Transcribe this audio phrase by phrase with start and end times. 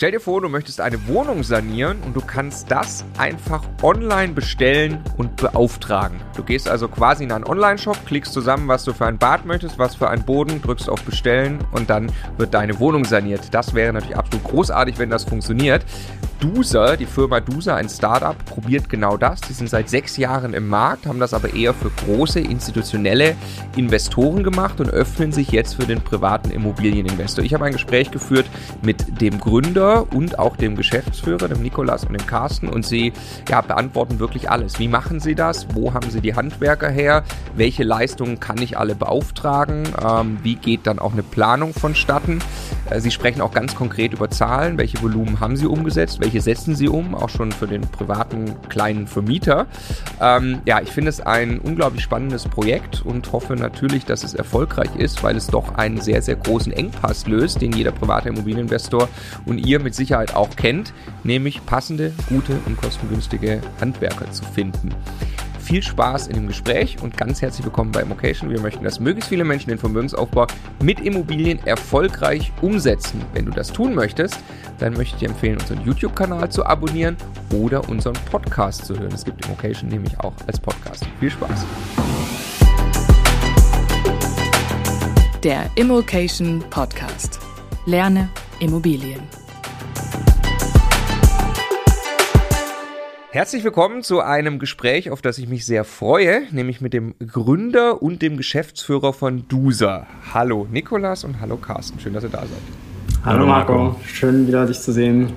[0.00, 5.04] Stell dir vor, du möchtest eine Wohnung sanieren und du kannst das einfach online bestellen
[5.18, 6.18] und beauftragen.
[6.34, 9.78] Du gehst also quasi in einen Online-Shop, klickst zusammen, was du für ein Bad möchtest,
[9.78, 13.52] was für einen Boden, drückst auf Bestellen und dann wird deine Wohnung saniert.
[13.52, 15.84] Das wäre natürlich absolut großartig, wenn das funktioniert.
[16.40, 19.42] Duser, die Firma Duser, ein Startup, probiert genau das.
[19.42, 23.36] Die sind seit sechs Jahren im Markt, haben das aber eher für große institutionelle
[23.76, 27.44] Investoren gemacht und öffnen sich jetzt für den privaten Immobilieninvestor.
[27.44, 28.46] Ich habe ein Gespräch geführt
[28.80, 33.12] mit dem Gründer und auch dem Geschäftsführer, dem Nikolas und dem Carsten, und sie
[33.48, 34.78] ja, beantworten wirklich alles.
[34.78, 35.66] Wie machen sie das?
[35.74, 37.22] Wo haben sie die Handwerker her?
[37.54, 39.88] Welche Leistungen kann ich alle beauftragen?
[40.02, 42.38] Ähm, wie geht dann auch eine Planung vonstatten?
[42.88, 44.78] Äh, sie sprechen auch ganz konkret über Zahlen.
[44.78, 46.20] Welche Volumen haben sie umgesetzt?
[46.20, 49.66] Welche welche setzen sie um, auch schon für den privaten kleinen Vermieter.
[50.20, 54.94] Ähm, ja, ich finde es ein unglaublich spannendes Projekt und hoffe natürlich, dass es erfolgreich
[54.94, 59.08] ist, weil es doch einen sehr, sehr großen Engpass löst, den jeder private Immobilieninvestor
[59.44, 60.92] und ihr mit Sicherheit auch kennt,
[61.24, 64.94] nämlich passende, gute und kostengünstige Handwerker zu finden
[65.60, 68.50] viel Spaß in dem Gespräch und ganz herzlich willkommen bei Immocation.
[68.50, 70.46] Wir möchten, dass möglichst viele Menschen den Vermögensaufbau
[70.82, 73.22] mit Immobilien erfolgreich umsetzen.
[73.34, 74.38] Wenn du das tun möchtest,
[74.78, 77.16] dann möchte ich dir empfehlen, unseren YouTube-Kanal zu abonnieren
[77.54, 79.12] oder unseren Podcast zu hören.
[79.12, 81.06] Es gibt Immocation nämlich auch als Podcast.
[81.20, 81.66] Viel Spaß!
[85.42, 87.38] Der Immocation Podcast.
[87.86, 89.22] Lerne Immobilien.
[93.32, 98.02] Herzlich willkommen zu einem Gespräch, auf das ich mich sehr freue, nämlich mit dem Gründer
[98.02, 100.08] und dem Geschäftsführer von DUSA.
[100.34, 103.22] Hallo Nikolas und hallo Carsten, schön, dass ihr da seid.
[103.24, 105.32] Hallo Marco, schön wieder dich zu sehen.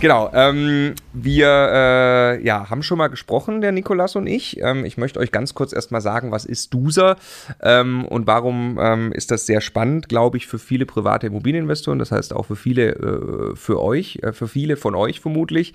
[0.00, 4.60] Genau, ähm, wir äh, ja, haben schon mal gesprochen, der Nikolas und ich.
[4.60, 7.16] Ähm, ich möchte euch ganz kurz erstmal sagen, was ist DUSA
[7.60, 12.12] ähm, und warum ähm, ist das sehr spannend, glaube ich, für viele private Immobilieninvestoren, das
[12.12, 15.74] heißt auch für viele, äh, für euch, äh, für viele von euch vermutlich.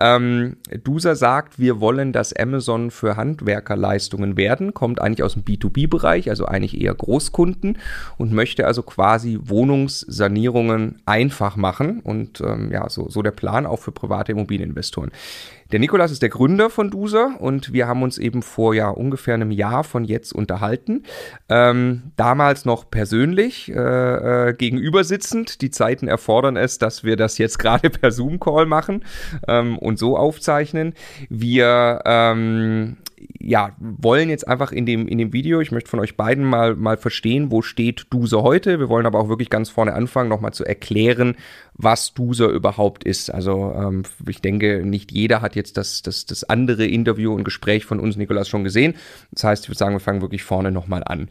[0.00, 6.30] Ähm, DUSA sagt, wir wollen das Amazon für Handwerkerleistungen werden, kommt eigentlich aus dem B2B-Bereich,
[6.30, 7.78] also eigentlich eher Großkunden
[8.18, 13.66] und möchte also quasi Wohnungssanierungen einfach machen und ähm, ja, so, so der Plan Jahren
[13.66, 15.10] auch für private Immobilieninvestoren.
[15.72, 19.34] Der Nikolas ist der Gründer von Duser und wir haben uns eben vor ja ungefähr
[19.34, 21.02] einem Jahr von jetzt unterhalten.
[21.48, 25.02] Ähm, damals noch persönlich äh, äh, gegenüber.
[25.04, 29.04] Die Zeiten erfordern es, dass wir das jetzt gerade per Zoom-Call machen
[29.48, 30.94] ähm, und so aufzeichnen.
[31.28, 32.98] Wir ähm,
[33.38, 36.74] ja, wollen jetzt einfach in dem, in dem Video, ich möchte von euch beiden mal,
[36.76, 38.78] mal verstehen, wo steht Duser heute.
[38.78, 41.36] Wir wollen aber auch wirklich ganz vorne anfangen, nochmal zu erklären,
[41.74, 43.30] was Duser überhaupt ist.
[43.30, 47.84] Also ähm, ich denke, nicht jeder hat jetzt das, das, das andere Interview und Gespräch
[47.84, 48.94] von uns, Nikolas, schon gesehen.
[49.32, 51.28] Das heißt, ich würde sagen, wir fangen wirklich vorne nochmal an.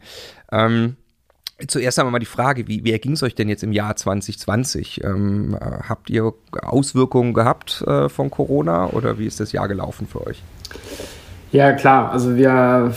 [0.52, 0.96] Ähm,
[1.68, 5.04] Zuerst einmal mal die Frage, wie, wie erging es euch denn jetzt im Jahr 2020?
[5.04, 10.26] Ähm, habt ihr Auswirkungen gehabt äh, von Corona oder wie ist das Jahr gelaufen für
[10.26, 10.42] euch?
[11.54, 12.10] Ja, klar.
[12.10, 12.42] Also wir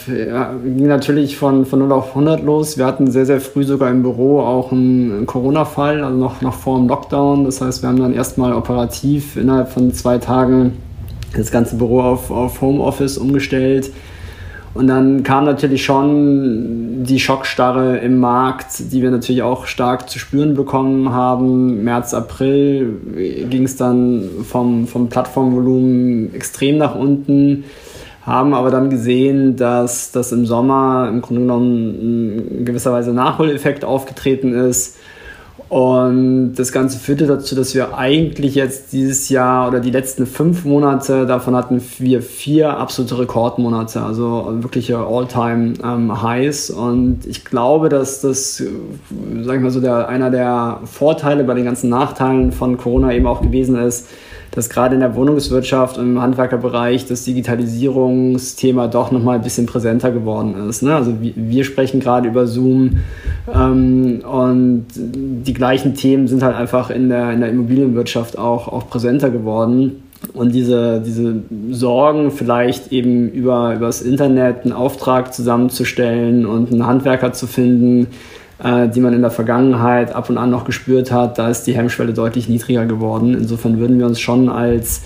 [0.08, 2.80] ja, gingen natürlich von, von 0 auf 100 los.
[2.80, 6.80] Wir hatten sehr, sehr früh sogar im Büro auch einen, Corona-Fall, also noch, noch vor
[6.80, 7.46] dem Lockdown.
[7.46, 10.76] Das heißt, wir haben dann erstmal operativ innerhalb von zwei Tagen
[11.36, 13.92] das ganze Büro auf, auf Homeoffice umgestellt.
[14.74, 20.18] Und dann kam natürlich schon die Schockstarre im Markt, die wir natürlich auch stark zu
[20.18, 21.84] spüren bekommen haben.
[21.84, 22.96] März, April
[23.52, 27.66] ging es dann vom, vom Plattformvolumen extrem nach unten
[28.28, 33.86] haben aber dann gesehen, dass das im Sommer im Grunde genommen in gewisser Weise Nachholeffekt
[33.86, 34.98] aufgetreten ist.
[35.70, 40.64] Und das Ganze führte dazu, dass wir eigentlich jetzt dieses Jahr oder die letzten fünf
[40.64, 46.70] Monate, davon hatten wir vier absolute Rekordmonate, also wirkliche All-Time-Highs.
[46.70, 48.64] Ähm, Und ich glaube, dass das,
[49.42, 53.28] sag ich mal so, der, einer der Vorteile bei den ganzen Nachteilen von Corona eben
[53.28, 54.08] auch gewesen ist,
[54.52, 60.12] dass gerade in der Wohnungswirtschaft und im Handwerkerbereich das Digitalisierungsthema doch nochmal ein bisschen präsenter
[60.12, 60.82] geworden ist.
[60.82, 60.96] Ne?
[60.96, 63.00] Also wir sprechen gerade über Zoom
[63.54, 68.90] ähm, und die gleichen Themen sind halt einfach in der, in der Immobilienwirtschaft auch, auch
[68.90, 70.04] präsenter geworden.
[70.34, 71.36] Und diese, diese
[71.72, 78.08] Sorgen, vielleicht eben über, über das Internet einen Auftrag zusammenzustellen und einen Handwerker zu finden,
[78.64, 81.76] äh, die man in der Vergangenheit ab und an noch gespürt hat, da ist die
[81.76, 83.34] Hemmschwelle deutlich niedriger geworden.
[83.34, 85.04] Insofern würden wir uns schon als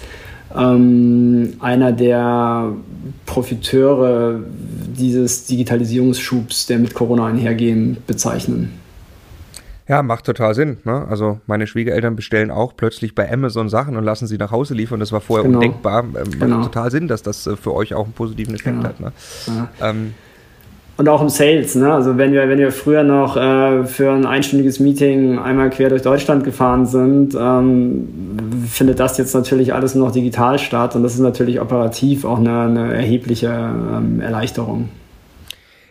[0.55, 2.71] ähm, einer der
[3.25, 4.39] Profiteure
[4.97, 8.71] dieses Digitalisierungsschubs, der mit Corona einhergehen, bezeichnen.
[9.87, 10.77] Ja, macht total Sinn.
[10.85, 11.05] Ne?
[11.09, 15.01] Also meine Schwiegereltern bestellen auch plötzlich bei Amazon Sachen und lassen sie nach Hause liefern.
[15.01, 15.57] Das war vorher genau.
[15.59, 16.03] undenkbar.
[16.03, 16.63] Ähm, macht genau.
[16.63, 18.87] total Sinn, dass das äh, für euch auch einen positiven Effekt genau.
[18.87, 18.99] hat.
[19.01, 19.11] Ne?
[19.47, 19.89] Ja.
[19.89, 20.13] Ähm,
[20.97, 21.75] und auch im Sales.
[21.75, 21.91] Ne?
[21.91, 26.01] Also wenn wir, wenn wir früher noch äh, für ein einstündiges Meeting einmal quer durch
[26.01, 28.07] Deutschland gefahren sind, ähm,
[28.67, 32.37] findet das jetzt natürlich alles nur noch digital statt und das ist natürlich operativ auch
[32.37, 34.89] eine, eine erhebliche ähm, Erleichterung.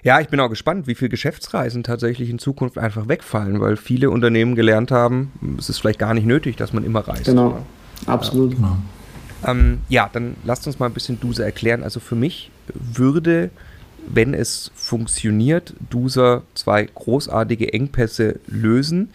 [0.02, 4.10] Ja, ich bin auch gespannt, wie viele Geschäftsreisen tatsächlich in Zukunft einfach wegfallen, weil viele
[4.10, 7.26] Unternehmen gelernt haben, es ist vielleicht gar nicht nötig, dass man immer reist.
[7.26, 7.62] Genau, oder?
[8.06, 8.52] absolut.
[8.52, 8.56] Ja.
[8.56, 8.76] Genau.
[9.46, 11.82] Ähm, ja, dann lasst uns mal ein bisschen Duse erklären.
[11.82, 13.50] Also für mich würde
[14.06, 19.10] wenn es funktioniert, Duser zwei großartige Engpässe lösen.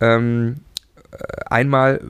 [0.00, 0.69] Ähm, äh,
[1.46, 2.00] einmal,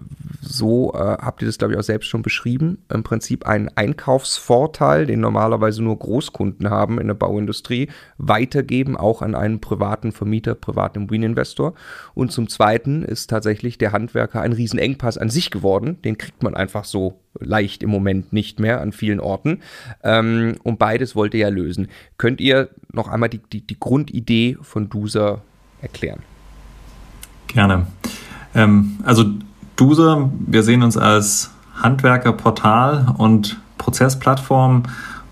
[0.41, 5.06] so äh, habt ihr das glaube ich auch selbst schon beschrieben, im Prinzip einen Einkaufsvorteil,
[5.06, 7.88] den normalerweise nur Großkunden haben in der Bauindustrie,
[8.19, 11.75] weitergeben, auch an einen privaten Vermieter, privaten Immobilieninvestor.
[12.14, 16.00] Und zum Zweiten ist tatsächlich der Handwerker ein Riesenengpass an sich geworden.
[16.02, 19.61] Den kriegt man einfach so leicht im Moment nicht mehr an vielen Orten.
[20.02, 21.88] Ähm, und beides wollt ihr ja lösen.
[22.19, 25.43] Könnt ihr noch einmal die, die, die Grundidee von Duser
[25.81, 26.20] erklären?
[27.47, 27.87] Gerne.
[28.55, 29.25] Ähm, also
[29.76, 34.82] Duse, wir sehen uns als Handwerkerportal und Prozessplattform,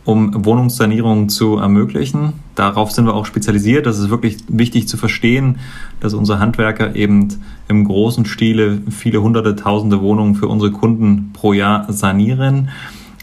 [0.04, 2.32] um Wohnungssanierungen zu ermöglichen.
[2.54, 3.84] Darauf sind wir auch spezialisiert.
[3.84, 5.58] Das ist wirklich wichtig zu verstehen,
[6.00, 7.28] dass unsere Handwerker eben
[7.68, 12.70] im großen Stile viele hunderte, tausende Wohnungen für unsere Kunden pro Jahr sanieren.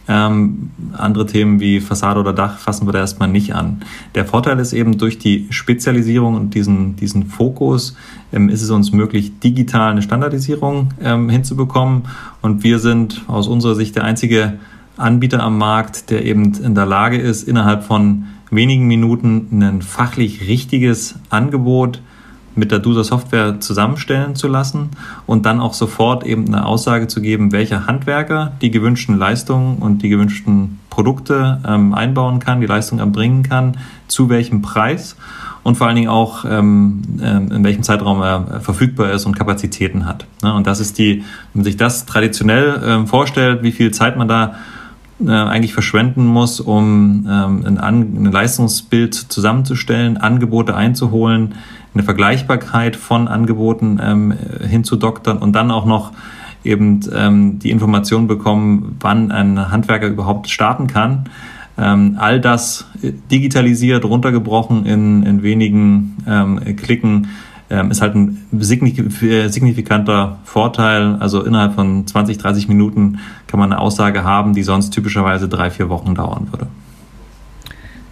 [0.07, 3.81] Ähm, andere Themen wie Fassade oder Dach fassen wir da erstmal nicht an.
[4.13, 7.95] Der Vorteil ist eben durch die Spezialisierung und diesen, diesen Fokus
[8.31, 12.03] ähm, ist es uns möglich, digital eine Standardisierung ähm, hinzubekommen.
[12.41, 14.59] Und wir sind aus unserer Sicht der einzige
[14.97, 20.47] Anbieter am Markt, der eben in der Lage ist, innerhalb von wenigen Minuten ein fachlich
[20.47, 22.01] richtiges Angebot
[22.55, 24.89] mit der Duser Software zusammenstellen zu lassen
[25.25, 30.01] und dann auch sofort eben eine Aussage zu geben, welcher Handwerker die gewünschten Leistungen und
[30.01, 35.15] die gewünschten Produkte ähm, einbauen kann, die Leistung erbringen kann, zu welchem Preis
[35.65, 40.05] und vor allen Dingen auch, ähm, äh, in welchem Zeitraum er verfügbar ist und Kapazitäten
[40.05, 40.27] hat.
[40.43, 40.53] Ne?
[40.53, 41.23] Und das ist die,
[41.53, 44.55] wenn man sich das traditionell ähm, vorstellt, wie viel Zeit man da
[45.23, 51.55] äh, eigentlich verschwenden muss, um ähm, ein, ein Leistungsbild zusammenzustellen, Angebote einzuholen,
[51.93, 54.33] eine Vergleichbarkeit von Angeboten ähm,
[54.67, 56.11] hinzudoktern und dann auch noch
[56.65, 61.29] eben ähm, die Information bekommen, wann ein Handwerker überhaupt starten kann.
[61.77, 62.85] Ähm, all das
[63.31, 67.27] digitalisiert, runtergebrochen in, in wenigen ähm, Klicken,
[67.69, 71.15] ähm, ist halt ein signifikanter Vorteil.
[71.19, 75.71] Also innerhalb von 20, 30 Minuten kann man eine Aussage haben, die sonst typischerweise drei,
[75.71, 76.67] vier Wochen dauern würde.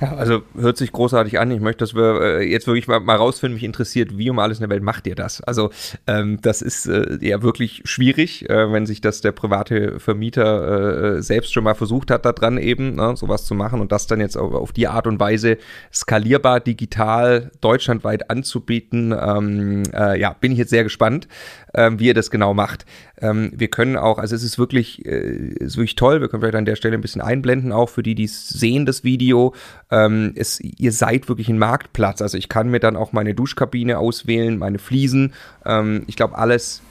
[0.03, 1.50] Ja, also hört sich großartig an.
[1.51, 4.57] Ich möchte, dass wir äh, jetzt wirklich mal, mal rausfinden, mich interessiert, wie um alles
[4.57, 5.39] in der Welt macht ihr das?
[5.39, 5.69] Also
[6.07, 11.21] ähm, das ist äh, ja wirklich schwierig, äh, wenn sich das der private Vermieter äh,
[11.21, 14.19] selbst schon mal versucht hat, da dran eben ne, sowas zu machen und das dann
[14.19, 15.57] jetzt auf, auf die Art und Weise
[15.94, 19.13] skalierbar, digital, deutschlandweit anzubieten.
[19.17, 21.29] Ähm, äh, ja, bin ich jetzt sehr gespannt,
[21.73, 22.85] ähm, wie ihr das genau macht.
[23.19, 26.21] Ähm, wir können auch, also es ist wirklich, äh, ist wirklich toll.
[26.21, 29.03] Wir können vielleicht an der Stelle ein bisschen einblenden, auch für die, die sehen das
[29.03, 29.53] Video.
[29.91, 32.21] Ähm, es, ihr seid wirklich ein Marktplatz.
[32.21, 35.33] Also ich kann mir dann auch meine Duschkabine auswählen, meine Fliesen.
[35.65, 36.81] Ähm, ich glaube, alles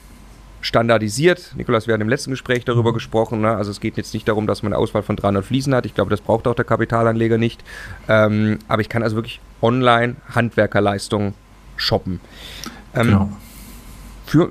[0.63, 1.53] standardisiert.
[1.57, 2.95] Nikolas, wir hatten im letzten Gespräch darüber mhm.
[2.95, 3.41] gesprochen.
[3.41, 3.55] Ne?
[3.55, 5.85] Also es geht jetzt nicht darum, dass man eine Auswahl von 300 Fliesen hat.
[5.85, 7.63] Ich glaube, das braucht auch der Kapitalanleger nicht.
[8.07, 11.33] Ähm, aber ich kann also wirklich online Handwerkerleistungen
[11.75, 12.21] shoppen.
[12.95, 13.29] Ähm, genau.
[14.33, 14.49] Für,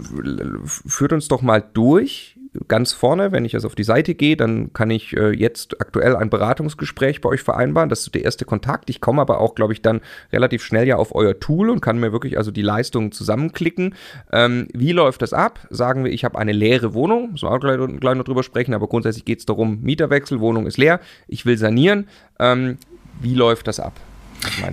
[0.65, 2.39] führt uns doch mal durch.
[2.69, 6.15] Ganz vorne, wenn ich also auf die Seite gehe, dann kann ich äh, jetzt aktuell
[6.15, 7.89] ein Beratungsgespräch bei euch vereinbaren.
[7.89, 8.91] Das ist der erste Kontakt.
[8.91, 10.01] Ich komme aber auch, glaube ich, dann
[10.33, 13.97] relativ schnell ja auf euer Tool und kann mir wirklich also die Leistungen zusammenklicken.
[14.33, 15.67] Ähm, wie läuft das ab?
[15.71, 18.75] Sagen wir, ich habe eine leere Wohnung, müssen wir auch gleich, gleich noch drüber sprechen,
[18.75, 22.07] aber grundsätzlich geht es darum, Mieterwechsel, Wohnung ist leer, ich will sanieren.
[22.39, 22.79] Ähm,
[23.21, 23.95] wie läuft das ab?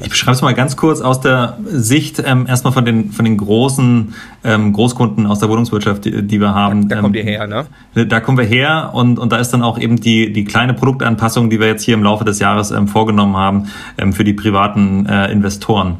[0.02, 3.38] Ich beschreibe es mal ganz kurz aus der Sicht ähm, erstmal von den, von den
[3.38, 6.90] großen ähm, Großkunden aus der Wohnungswirtschaft, die, die wir haben.
[6.90, 7.66] Da, da kommt ihr her, ne?
[8.08, 11.50] Da kommen wir her und, und da ist dann auch eben die, die kleine Produktanpassung,
[11.50, 15.06] die wir jetzt hier im Laufe des Jahres ähm, vorgenommen haben ähm, für die privaten
[15.06, 15.98] äh, Investoren.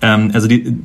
[0.00, 0.76] Ähm, also die,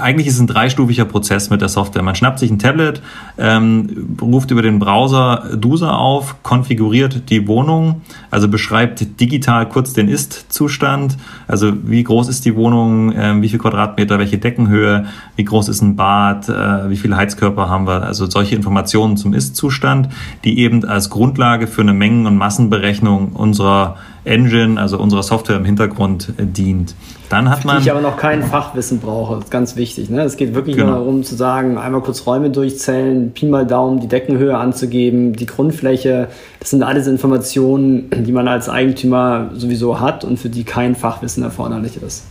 [0.00, 2.02] eigentlich ist es ein dreistufiger Prozess mit der Software.
[2.02, 3.02] Man schnappt sich ein Tablet,
[3.36, 10.08] ähm, ruft über den Browser DUSA auf, konfiguriert die Wohnung, also beschreibt digital kurz den
[10.08, 15.68] Ist-Zustand, also wie groß ist die Wohnung, äh, wie viel Quadratmeter, welche Deckenhöhe, wie groß
[15.68, 20.08] ist ein Bad, äh, wie viele Heizkörper haben wir, also solche Informationen zum Ist-Zustand,
[20.44, 25.64] die eben als Grundlage für eine Mengen- und Massenberechnung unserer Engine, also unserer Software im
[25.64, 26.94] Hintergrund äh, dient.
[27.28, 27.80] Dann hat man.
[27.82, 30.10] Ich aber noch kein Fachwissen brauche, das ist ganz wichtig.
[30.10, 30.22] Ne?
[30.22, 30.90] Es geht wirklich genau.
[30.90, 35.46] nur darum zu sagen, einmal kurz Räume durchzählen, Pi mal Daumen, die Deckenhöhe anzugeben, die
[35.46, 36.28] Grundfläche.
[36.60, 41.42] Das sind alles Informationen, die man als Eigentümer sowieso hat und für die kein Fachwissen
[41.42, 42.24] erforderlich ist.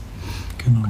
[0.64, 0.88] Genau.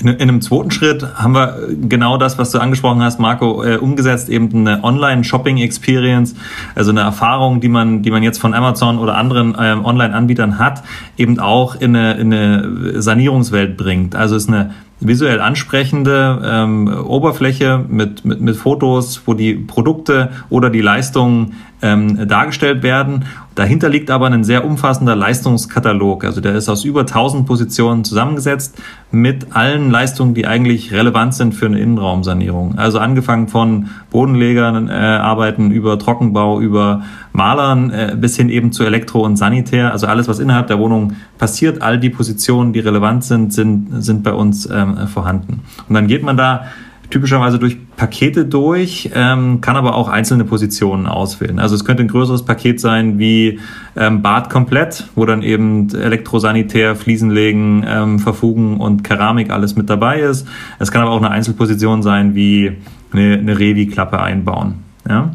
[0.00, 3.76] In, in, einem zweiten Schritt haben wir genau das, was du angesprochen hast, Marco, äh,
[3.76, 6.34] umgesetzt, eben eine Online-Shopping-Experience,
[6.74, 10.82] also eine Erfahrung, die man, die man jetzt von Amazon oder anderen ähm, Online-Anbietern hat,
[11.18, 14.14] eben auch in eine, in eine Sanierungswelt bringt.
[14.14, 20.70] Also ist eine visuell ansprechende ähm, Oberfläche mit, mit, mit Fotos, wo die Produkte oder
[20.70, 23.24] die Leistungen ähm, dargestellt werden.
[23.54, 26.24] Dahinter liegt aber ein sehr umfassender Leistungskatalog.
[26.24, 31.54] Also der ist aus über 1000 Positionen zusammengesetzt mit allen Leistungen, die eigentlich relevant sind
[31.54, 32.78] für eine Innenraumsanierung.
[32.78, 37.02] Also angefangen von Bodenlegern, äh, über Trockenbau, über
[37.34, 39.92] Malern äh, bis hin eben zu Elektro und Sanitär.
[39.92, 44.22] Also alles, was innerhalb der Wohnung passiert, all die Positionen, die relevant sind, sind, sind
[44.22, 45.60] bei uns ähm, vorhanden.
[45.88, 46.66] Und dann geht man da
[47.12, 51.58] typischerweise durch Pakete durch, ähm, kann aber auch einzelne Positionen auswählen.
[51.58, 53.60] Also es könnte ein größeres Paket sein wie
[53.96, 60.20] ähm, Bad komplett, wo dann eben Elektrosanitär, Fliesenlegen, ähm, Verfugen und Keramik alles mit dabei
[60.20, 60.48] ist.
[60.78, 62.78] Es kann aber auch eine Einzelposition sein wie
[63.12, 64.76] eine, eine Revi-Klappe einbauen.
[65.06, 65.32] Ja?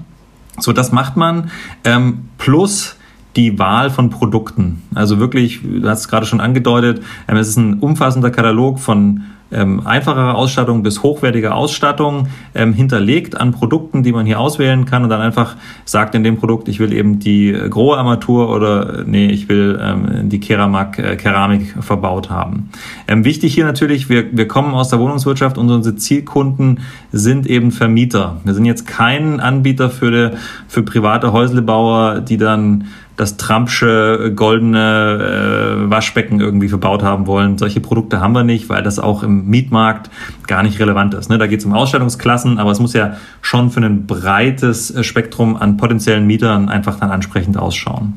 [0.57, 1.51] So, das macht man.
[1.83, 2.97] Ähm, plus
[3.35, 4.81] die Wahl von Produkten.
[4.95, 9.21] Also wirklich, du hast es gerade schon angedeutet, ähm, es ist ein umfassender Katalog von
[9.51, 15.03] ähm, einfachere Ausstattung bis hochwertige Ausstattung ähm, hinterlegt an Produkten, die man hier auswählen kann
[15.03, 18.99] und dann einfach sagt in dem Produkt, ich will eben die äh, grohe Armatur oder
[18.99, 22.69] äh, nee, ich will ähm, die Keramak, äh, Keramik verbaut haben.
[23.07, 27.71] Ähm, wichtig hier natürlich, wir, wir kommen aus der Wohnungswirtschaft und unsere Zielkunden sind eben
[27.71, 28.41] Vermieter.
[28.43, 30.37] Wir sind jetzt kein Anbieter für, die,
[30.67, 32.85] für private Häuslebauer, die dann
[33.17, 37.57] das Trumpsche goldene äh, Waschbecken irgendwie verbaut haben wollen.
[37.57, 40.11] Solche Produkte haben wir nicht, weil das auch im Mietmarkt
[40.45, 41.29] gar nicht relevant ist.
[41.29, 41.39] Ne?
[41.39, 45.57] Da geht es um Ausstattungsklassen, aber es muss ja schon für ein breites äh, Spektrum
[45.57, 48.13] an potenziellen Mietern einfach dann ansprechend ausschauen.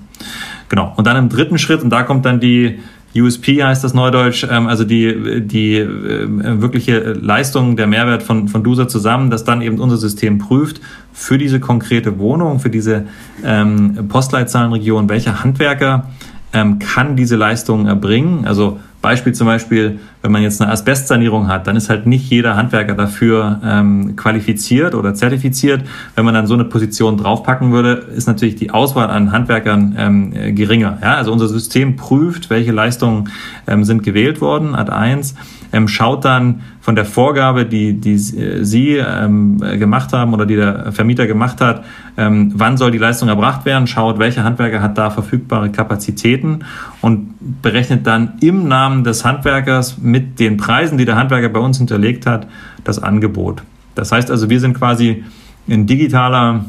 [0.68, 0.92] Genau.
[0.96, 2.78] Und dann im dritten Schritt, und da kommt dann die
[3.14, 6.26] USP heißt das Neudeutsch, ähm, also die, die äh,
[6.60, 10.80] wirkliche Leistung, der Mehrwert von, von DUSA zusammen, dass dann eben unser System prüft
[11.12, 13.06] für diese konkrete Wohnung, für diese
[13.44, 16.08] ähm, Postleitzahlenregion, welcher Handwerker
[16.52, 18.46] ähm, kann diese Leistung erbringen.
[18.46, 22.56] Also Beispiel zum Beispiel, wenn man jetzt eine Asbestsanierung hat, dann ist halt nicht jeder
[22.56, 25.82] Handwerker dafür ähm, qualifiziert oder zertifiziert.
[26.14, 30.54] Wenn man dann so eine Position draufpacken würde, ist natürlich die Auswahl an Handwerkern ähm,
[30.54, 30.98] geringer.
[31.00, 31.16] Ja?
[31.16, 33.30] Also unser System prüft, welche Leistungen
[33.66, 35.34] ähm, sind gewählt worden, Ad 1
[35.72, 40.56] ähm, schaut dann von der Vorgabe, die, die äh, Sie ähm, gemacht haben oder die
[40.56, 41.84] der Vermieter gemacht hat,
[42.16, 46.60] ähm, wann soll die Leistung erbracht werden, schaut, welcher Handwerker hat da verfügbare Kapazitäten
[47.00, 51.78] und berechnet dann im Namen des Handwerkers mit den Preisen, die der Handwerker bei uns
[51.78, 52.46] hinterlegt hat,
[52.84, 53.62] das Angebot.
[53.94, 55.24] Das heißt also, wir sind quasi
[55.68, 56.64] ein digitaler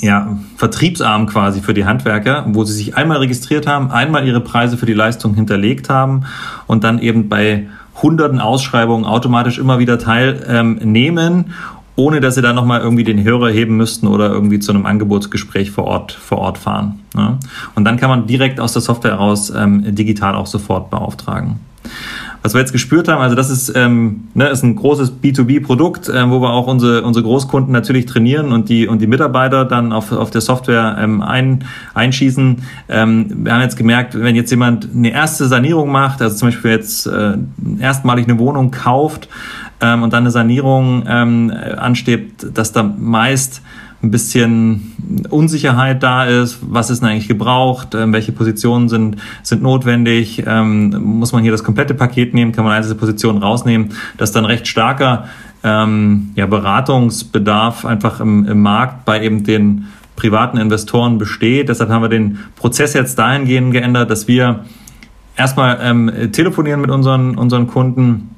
[0.00, 4.76] ja, Vertriebsarm quasi für die Handwerker, wo sie sich einmal registriert haben, einmal ihre Preise
[4.76, 6.24] für die Leistung hinterlegt haben
[6.66, 7.66] und dann eben bei
[8.02, 11.54] hunderten Ausschreibungen automatisch immer wieder teilnehmen, ähm,
[11.96, 15.70] ohne dass sie dann nochmal irgendwie den Hörer heben müssten oder irgendwie zu einem Angebotsgespräch
[15.70, 17.00] vor Ort, vor Ort fahren.
[17.14, 17.38] Ne?
[17.74, 21.60] Und dann kann man direkt aus der Software heraus ähm, digital auch sofort beauftragen
[22.42, 26.30] was wir jetzt gespürt haben, also das ist, ähm, ne, ist ein großes B2B-Produkt, äh,
[26.30, 30.12] wo wir auch unsere, unsere Großkunden natürlich trainieren und die, und die Mitarbeiter dann auf,
[30.12, 31.64] auf der Software ähm, ein,
[31.94, 32.62] einschießen.
[32.88, 36.70] Ähm, wir haben jetzt gemerkt, wenn jetzt jemand eine erste Sanierung macht, also zum Beispiel
[36.70, 37.34] jetzt äh,
[37.80, 39.28] erstmalig eine Wohnung kauft
[39.80, 43.62] ähm, und dann eine Sanierung ähm, ansteht, dass da meist
[44.02, 44.92] ein bisschen
[45.30, 50.90] Unsicherheit da ist, was ist denn eigentlich gebraucht, ähm, welche Positionen sind, sind notwendig, ähm,
[51.18, 54.66] muss man hier das komplette Paket nehmen, kann man einzelne Positionen rausnehmen, dass dann recht
[54.68, 55.26] starker
[55.64, 61.68] ähm, ja, Beratungsbedarf einfach im, im Markt bei eben den privaten Investoren besteht.
[61.68, 64.64] Deshalb haben wir den Prozess jetzt dahingehend geändert, dass wir
[65.36, 68.30] erstmal ähm, telefonieren mit unseren, unseren Kunden,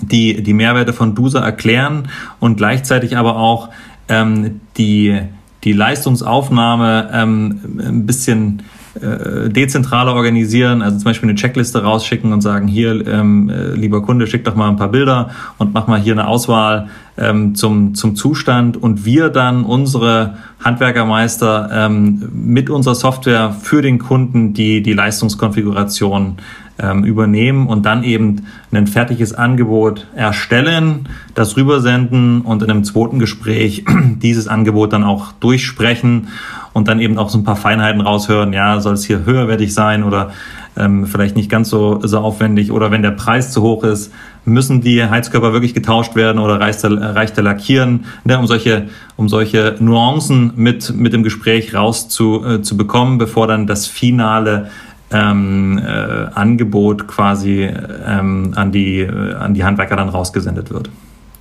[0.00, 3.70] die die Mehrwerte von DUSA erklären und gleichzeitig aber auch
[4.10, 5.18] ähm, die,
[5.64, 8.62] die Leistungsaufnahme ähm, ein bisschen
[9.00, 14.02] äh, dezentraler organisieren, also zum Beispiel eine Checkliste rausschicken und sagen, hier, ähm, äh, lieber
[14.02, 17.94] Kunde, schick doch mal ein paar Bilder und mach mal hier eine Auswahl ähm, zum,
[17.94, 24.82] zum Zustand und wir dann unsere Handwerkermeister ähm, mit unserer Software für den Kunden die,
[24.82, 26.38] die Leistungskonfiguration
[26.80, 33.18] ähm, übernehmen und dann eben ein fertiges Angebot erstellen, das rübersenden und in einem zweiten
[33.18, 33.84] Gespräch
[34.22, 36.28] dieses Angebot dann auch durchsprechen
[36.72, 38.52] und dann eben auch so ein paar Feinheiten raushören.
[38.52, 40.30] Ja, soll es hier höherwertig sein oder
[40.76, 44.12] ähm, vielleicht nicht ganz so, so aufwendig oder wenn der Preis zu hoch ist,
[44.44, 48.88] müssen die Heizkörper wirklich getauscht werden oder reicht der, reicht der Lackieren, ne, um solche,
[49.16, 54.70] um solche Nuancen mit, mit dem Gespräch raus zu, äh, bevor dann das finale
[55.12, 57.68] ähm, äh, Angebot quasi
[58.06, 60.88] ähm, an, die, äh, an die Handwerker dann rausgesendet wird.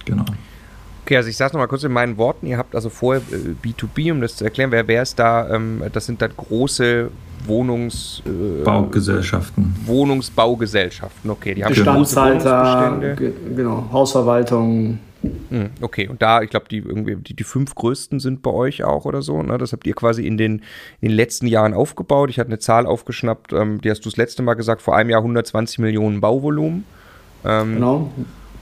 [0.05, 0.25] Genau.
[1.09, 4.11] Okay, also ich sage nochmal kurz in meinen Worten, ihr habt also vorher äh, B2B,
[4.11, 7.09] um das zu erklären, wer, wer ist da, ähm, das sind dann große
[7.47, 9.63] Wohnungsbaugesellschaften.
[9.63, 11.55] Äh, Wohnungsbaugesellschaften, okay.
[11.55, 13.15] Die haben Bestandshalter,
[13.55, 14.99] genau, Hausverwaltung.
[15.49, 18.83] Hm, okay, und da, ich glaube, die irgendwie die, die fünf größten sind bei euch
[18.83, 19.41] auch oder so.
[19.41, 19.57] Ne?
[19.57, 20.61] Das habt ihr quasi in den,
[21.01, 22.29] in den letzten Jahren aufgebaut.
[22.29, 25.09] Ich hatte eine Zahl aufgeschnappt, ähm, die hast du das letzte Mal gesagt, vor einem
[25.09, 26.83] Jahr 120 Millionen Bauvolumen.
[27.43, 28.11] Ähm, genau.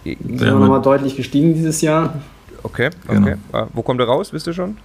[0.06, 2.14] Sind wir nochmal deutlich gestiegen dieses Jahr.
[2.68, 3.36] Okay, okay.
[3.52, 3.64] Genau.
[3.64, 4.78] Äh, wo kommt ihr raus, wisst ihr schon?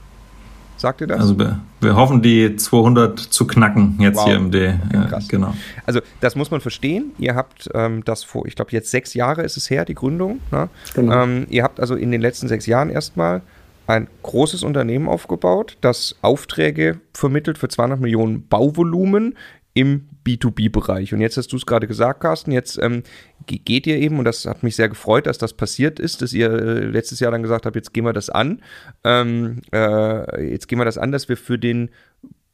[0.77, 1.21] Sagt ihr das?
[1.21, 4.25] Also wir, wir hoffen, die 200 zu knacken jetzt wow.
[4.27, 4.75] hier im D.
[4.89, 5.29] Okay, krass.
[5.29, 5.55] genau.
[5.85, 7.13] Also das muss man verstehen.
[7.19, 10.41] Ihr habt ähm, das vor, ich glaube jetzt sechs Jahre ist es her, die Gründung.
[10.51, 10.69] Ne?
[10.95, 11.23] Genau.
[11.23, 13.43] Ähm, ihr habt also in den letzten sechs Jahren erstmal
[13.87, 19.37] ein großes Unternehmen aufgebaut, das Aufträge vermittelt für 200 Millionen Bauvolumen
[19.75, 21.13] im B2B-Bereich.
[21.15, 23.03] Und jetzt hast du es gerade gesagt, Carsten, jetzt ähm,
[23.47, 26.51] geht ihr eben, und das hat mich sehr gefreut, dass das passiert ist, dass ihr
[26.51, 28.63] äh, letztes Jahr dann gesagt habt, jetzt gehen wir das an.
[29.05, 31.91] Ähm, äh, jetzt gehen wir das an, dass wir für den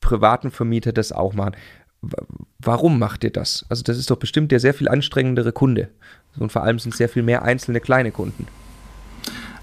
[0.00, 1.56] privaten Vermieter das auch machen.
[2.58, 3.66] Warum macht ihr das?
[3.68, 5.88] Also das ist doch bestimmt der sehr viel anstrengendere Kunde.
[6.38, 8.46] Und vor allem sind es sehr viel mehr einzelne kleine Kunden.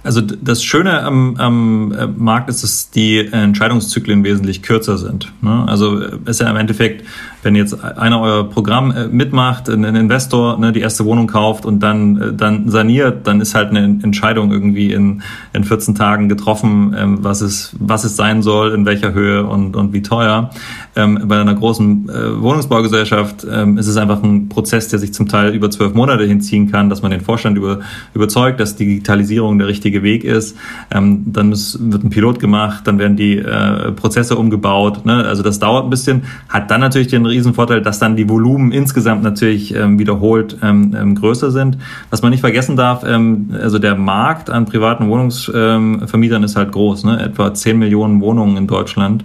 [0.06, 5.34] Also das Schöne am, am äh, Markt ist, dass die Entscheidungszyklen wesentlich kürzer sind.
[5.42, 5.66] Ne?
[5.68, 7.04] Also äh, ist ja im Endeffekt,
[7.42, 11.80] wenn jetzt einer euer Programm äh, mitmacht, ein Investor ne, die erste Wohnung kauft und
[11.80, 17.24] dann, dann saniert, dann ist halt eine Entscheidung irgendwie in, in 14 Tagen getroffen, ähm,
[17.24, 20.52] was, es, was es sein soll, in welcher Höhe und, und wie teuer.
[20.96, 25.54] Ähm, bei einer großen Wohnungsbaugesellschaft ähm, ist es einfach ein Prozess, der sich zum Teil
[25.54, 27.80] über zwölf Monate hinziehen kann, dass man den Vorstand über,
[28.14, 30.58] überzeugt, dass Digitalisierung der richtige richtige Weg ist.
[30.92, 35.06] Ähm, dann ist, wird ein Pilot gemacht, dann werden die äh, Prozesse umgebaut.
[35.06, 35.26] Ne?
[35.26, 36.24] Also das dauert ein bisschen.
[36.50, 41.16] Hat dann natürlich den riesen dass dann die Volumen insgesamt natürlich ähm, wiederholt ähm, ähm
[41.16, 41.78] größer sind.
[42.10, 47.06] Was man nicht vergessen darf, ähm, also der Markt an privaten Wohnungsvermietern ist halt groß.
[47.06, 47.20] Ne?
[47.22, 49.24] Etwa 10 Millionen Wohnungen in Deutschland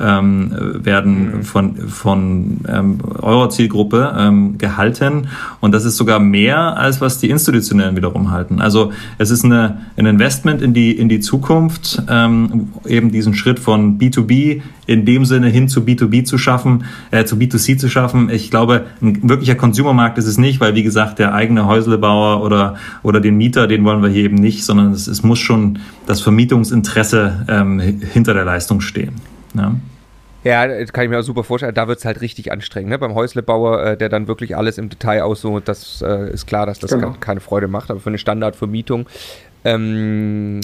[0.00, 0.52] ähm,
[0.84, 1.42] werden mhm.
[1.42, 5.28] von, von ähm, eurer Zielgruppe ähm, gehalten.
[5.60, 8.60] Und das ist sogar mehr, als was die Institutionellen wiederum halten.
[8.60, 13.58] Also es ist eine, ein Investment in die, in die Zukunft, ähm, eben diesen Schritt
[13.58, 18.28] von B2B in dem Sinne hin zu B2B zu schaffen, äh, zu B2C zu schaffen.
[18.28, 22.74] Ich glaube, ein wirklicher Consumermarkt ist es nicht, weil wie gesagt, der eigene Häuslebauer oder,
[23.04, 26.20] oder den Mieter, den wollen wir hier eben nicht, sondern es, es muss schon das
[26.20, 29.12] Vermietungsinteresse ähm, hinter der Leistung stehen.
[29.54, 29.76] Ja.
[30.42, 31.74] Ja, das kann ich mir auch super vorstellen.
[31.74, 32.90] Da wird es halt richtig anstrengend.
[32.90, 32.98] Ne?
[32.98, 36.78] Beim Häuslebauer, äh, der dann wirklich alles im Detail aussucht, das äh, ist klar, dass
[36.78, 37.14] das genau.
[37.20, 37.90] keine Freude macht.
[37.90, 39.06] Aber für eine Standardvermietung,
[39.62, 40.60] ähm,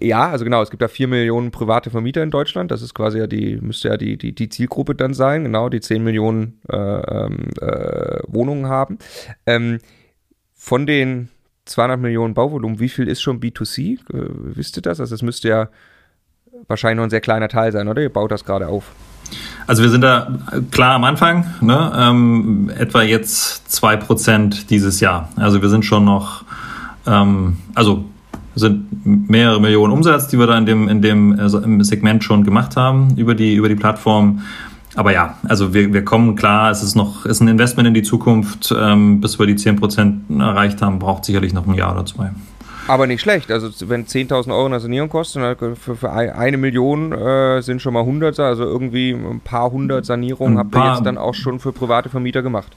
[0.00, 2.70] ja, also genau, es gibt da vier Millionen private Vermieter in Deutschland.
[2.70, 5.80] Das ist quasi ja die, müsste ja die, die, die Zielgruppe dann sein, genau, die
[5.80, 8.98] zehn Millionen äh, ähm, äh, Wohnungen haben.
[9.44, 9.78] Ähm,
[10.54, 11.28] von den
[11.66, 13.98] 200 Millionen Bauvolumen, wie viel ist schon B2C?
[14.12, 15.00] Äh, wisst ihr das?
[15.00, 15.68] Also es müsste ja
[16.68, 18.02] wahrscheinlich noch ein sehr kleiner Teil sein, oder?
[18.02, 18.84] Ihr baut das gerade auf.
[19.66, 20.38] Also wir sind da
[20.70, 21.92] klar am Anfang, ne?
[21.96, 25.28] ähm, etwa jetzt 2% dieses Jahr.
[25.36, 26.44] Also wir sind schon noch,
[27.06, 28.04] ähm, also
[28.54, 32.76] sind mehrere Millionen Umsatz, die wir da in dem, in dem im Segment schon gemacht
[32.76, 34.42] haben über die, über die Plattform.
[34.94, 38.02] Aber ja, also wir, wir kommen klar, es ist noch ist ein Investment in die
[38.02, 38.74] Zukunft.
[38.76, 42.30] Ähm, bis wir die 10% erreicht haben, braucht sicherlich noch ein Jahr oder zwei.
[42.88, 43.50] Aber nicht schlecht.
[43.50, 48.00] Also wenn 10.000 Euro eine Sanierung kosten, für, für eine Million äh, sind schon mal
[48.00, 52.08] 100, also irgendwie ein paar hundert Sanierungen habt ihr jetzt dann auch schon für private
[52.08, 52.72] Vermieter gemacht.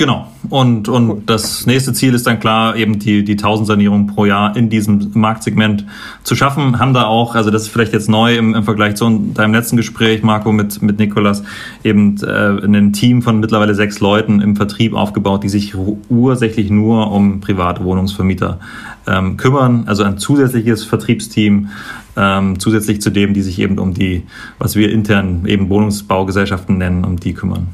[0.00, 0.28] Genau.
[0.48, 1.22] Und, und cool.
[1.26, 5.10] das nächste Ziel ist dann klar, eben die, die 1000 Sanierungen pro Jahr in diesem
[5.12, 5.84] Marktsegment
[6.22, 6.78] zu schaffen.
[6.78, 9.76] Haben da auch, also das ist vielleicht jetzt neu im, im Vergleich zu deinem letzten
[9.76, 11.42] Gespräch, Marco, mit, mit Nikolas,
[11.84, 15.74] eben äh, ein Team von mittlerweile sechs Leuten im Vertrieb aufgebaut, die sich
[16.08, 18.58] ursächlich nur um private Wohnungsvermieter
[19.06, 19.82] ähm, kümmern.
[19.84, 21.68] Also ein zusätzliches Vertriebsteam,
[22.16, 24.22] ähm, zusätzlich zu dem, die sich eben um die,
[24.58, 27.66] was wir intern eben Wohnungsbaugesellschaften nennen, um die kümmern.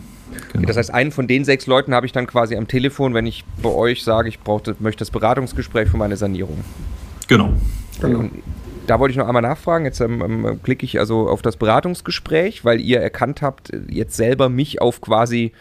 [0.56, 0.68] Genau.
[0.68, 3.44] Das heißt, einen von den sechs Leuten habe ich dann quasi am Telefon, wenn ich
[3.62, 6.64] bei euch sage, ich brauche, möchte das Beratungsgespräch für meine Sanierung.
[7.28, 7.50] Genau.
[8.00, 8.30] genau.
[8.86, 9.84] Da wollte ich noch einmal nachfragen.
[9.84, 14.48] Jetzt ähm, ähm, klicke ich also auf das Beratungsgespräch, weil ihr erkannt habt, jetzt selber
[14.48, 15.52] mich auf quasi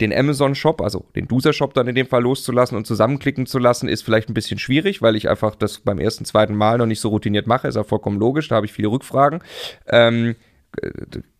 [0.00, 4.02] den Amazon-Shop, also den Duser-Shop dann in dem Fall loszulassen und zusammenklicken zu lassen, ist
[4.02, 7.08] vielleicht ein bisschen schwierig, weil ich einfach das beim ersten, zweiten Mal noch nicht so
[7.08, 7.68] routiniert mache.
[7.68, 9.40] Ist ja vollkommen logisch, da habe ich viele Rückfragen.
[9.88, 10.34] Ähm,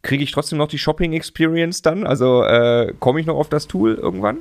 [0.03, 2.07] kriege ich trotzdem noch die Shopping Experience dann?
[2.07, 4.39] Also äh, komme ich noch auf das Tool irgendwann?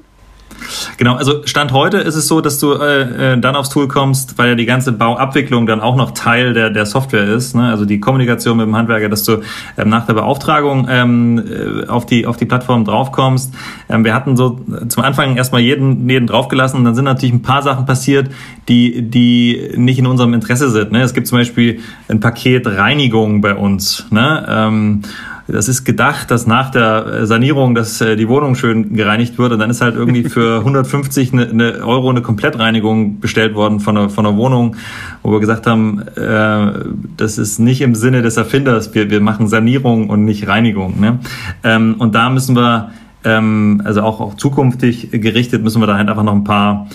[0.97, 4.37] Genau, also Stand heute ist es so, dass du äh, äh, dann aufs Tool kommst,
[4.37, 7.69] weil ja die ganze Bauabwicklung dann auch noch Teil der, der Software ist, ne?
[7.69, 9.41] also die Kommunikation mit dem Handwerker, dass du
[9.77, 11.43] ähm, nach der Beauftragung ähm,
[11.85, 13.53] äh, auf, die, auf die Plattform draufkommst.
[13.89, 17.41] Ähm, wir hatten so zum Anfang erstmal jeden, jeden draufgelassen und dann sind natürlich ein
[17.41, 18.29] paar Sachen passiert,
[18.67, 20.91] die, die nicht in unserem Interesse sind.
[20.91, 21.01] Ne?
[21.01, 24.05] Es gibt zum Beispiel ein Paket Reinigung bei uns.
[24.09, 24.45] Ne?
[24.47, 25.01] Ähm,
[25.47, 29.59] das ist gedacht, dass nach der Sanierung dass äh, die Wohnung schön gereinigt wird und
[29.59, 34.09] dann ist halt irgendwie für 150 eine, eine Euro eine Komplettreinigung bestellt worden von einer,
[34.09, 34.75] von einer Wohnung,
[35.21, 36.85] wo wir gesagt haben, äh,
[37.17, 40.99] das ist nicht im Sinne des Erfinders, wir, wir machen Sanierung und nicht Reinigung.
[40.99, 41.19] Ne?
[41.63, 42.91] Ähm, und da müssen wir,
[43.25, 46.87] ähm, also auch, auch zukünftig gerichtet, müssen wir da halt einfach noch ein paar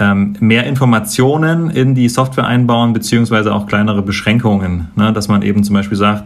[0.00, 5.12] ähm, mehr Informationen in die Software einbauen, beziehungsweise auch kleinere Beschränkungen, ne?
[5.12, 6.24] dass man eben zum Beispiel sagt,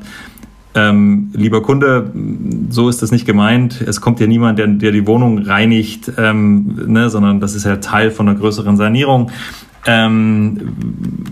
[0.77, 2.13] ähm, lieber Kunde,
[2.69, 3.81] so ist das nicht gemeint.
[3.81, 7.77] Es kommt ja niemand, der, der die Wohnung reinigt, ähm, ne, sondern das ist ja
[7.77, 9.31] Teil von einer größeren Sanierung.
[9.87, 10.75] Ähm,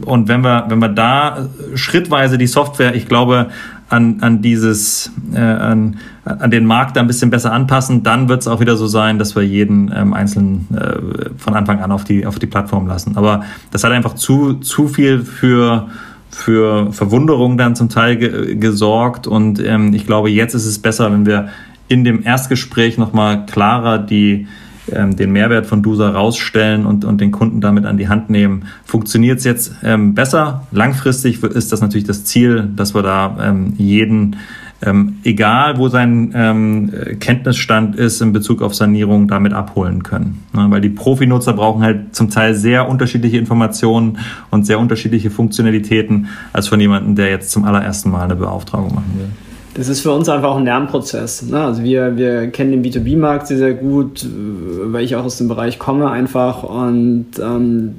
[0.07, 3.49] und wenn wir, wenn wir da schrittweise die Software, ich glaube,
[3.91, 8.49] an, an dieses, äh, an, an den Markt ein bisschen besser anpassen, dann wird es
[8.49, 12.25] auch wieder so sein, dass wir jeden ähm, einzelnen äh, von Anfang an auf die,
[12.25, 13.17] auf die Plattform lassen.
[13.17, 15.89] Aber das hat einfach zu, zu viel für
[16.35, 19.27] für Verwunderung dann zum Teil ge gesorgt.
[19.27, 21.49] Und ähm, ich glaube, jetzt ist es besser, wenn wir
[21.89, 24.47] in dem Erstgespräch nochmal klarer die,
[24.91, 28.65] ähm, den Mehrwert von DUSA rausstellen und, und den Kunden damit an die Hand nehmen.
[28.85, 30.67] Funktioniert es jetzt ähm, besser?
[30.73, 34.37] Langfristig ist das natürlich das Ziel, dass wir da ähm, jeden
[34.83, 40.43] ähm, egal wo sein ähm, Kenntnisstand ist in Bezug auf Sanierung, damit abholen können.
[40.53, 40.67] Ne?
[40.69, 44.19] Weil die Profinutzer brauchen halt zum Teil sehr unterschiedliche Informationen
[44.51, 49.13] und sehr unterschiedliche Funktionalitäten als von jemandem, der jetzt zum allerersten Mal eine Beauftragung machen
[49.17, 49.29] will.
[49.75, 51.43] Das ist für uns einfach auch ein Lernprozess.
[51.43, 51.61] Ne?
[51.61, 55.81] Also wir, wir kennen den B2B-Markt sehr, sehr gut, weil ich auch aus dem Bereich
[55.81, 57.95] komme einfach und ähm,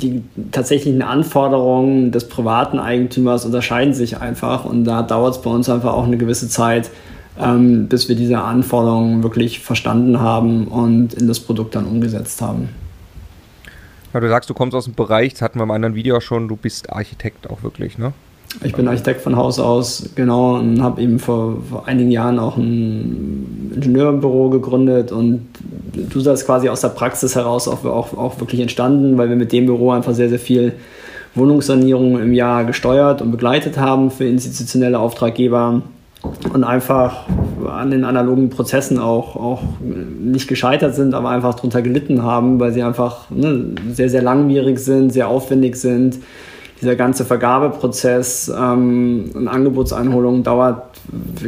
[0.00, 5.68] die tatsächlichen Anforderungen des privaten Eigentümers unterscheiden sich einfach und da dauert es bei uns
[5.68, 6.90] einfach auch eine gewisse Zeit,
[7.38, 12.70] ähm, bis wir diese Anforderungen wirklich verstanden haben und in das Produkt dann umgesetzt haben.
[14.14, 16.48] Ja, du sagst, du kommst aus dem Bereich, das hatten wir im anderen Video schon,
[16.48, 18.14] du bist Architekt auch wirklich, ne?
[18.64, 22.56] Ich bin Architekt von Haus aus, genau, und habe eben vor, vor, einigen Jahren auch
[22.56, 25.12] ein Ingenieurbüro gegründet.
[25.12, 25.46] Und
[25.94, 29.52] du sagst quasi aus der Praxis heraus auch, auch, auch wirklich entstanden, weil wir mit
[29.52, 30.72] dem Büro einfach sehr, sehr viel
[31.36, 35.82] Wohnungssanierung im Jahr gesteuert und begleitet haben für institutionelle Auftraggeber.
[36.52, 37.28] Und einfach
[37.66, 42.72] an den analogen Prozessen auch, auch nicht gescheitert sind, aber einfach darunter gelitten haben, weil
[42.72, 46.18] sie einfach ne, sehr, sehr langwierig sind, sehr aufwendig sind
[46.80, 50.82] dieser ganze Vergabeprozess ähm, und Angebotseinholung dauert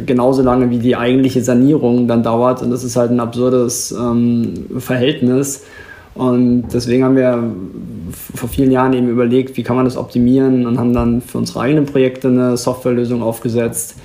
[0.05, 2.61] genauso lange wie die eigentliche Sanierung dann dauert.
[2.61, 5.63] Und das ist halt ein absurdes ähm, Verhältnis.
[6.15, 7.43] Und deswegen haben wir
[8.35, 11.61] vor vielen Jahren eben überlegt, wie kann man das optimieren und haben dann für unsere
[11.61, 13.95] eigenen Projekte eine Softwarelösung aufgesetzt,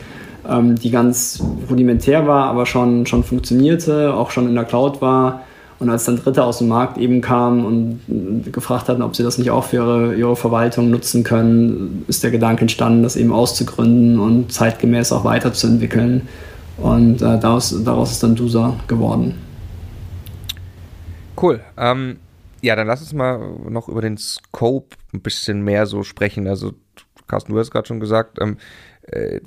[0.48, 5.42] ähm, die ganz rudimentär war, aber schon, schon funktionierte, auch schon in der Cloud war
[5.78, 9.38] und als dann Dritte aus dem Markt eben kamen und gefragt hatten, ob sie das
[9.38, 14.18] nicht auch für ihre, ihre Verwaltung nutzen können, ist der Gedanke entstanden, das eben auszugründen
[14.18, 16.28] und zeitgemäß auch weiterzuentwickeln.
[16.78, 19.34] Und äh, daraus, daraus ist dann DUSA geworden.
[21.40, 21.60] Cool.
[21.76, 22.18] Ähm,
[22.60, 23.38] ja, dann lass uns mal
[23.68, 26.48] noch über den Scope ein bisschen mehr so sprechen.
[26.48, 26.72] Also,
[27.28, 28.56] Carsten, du hast gerade schon gesagt, ähm,
[29.02, 29.40] äh,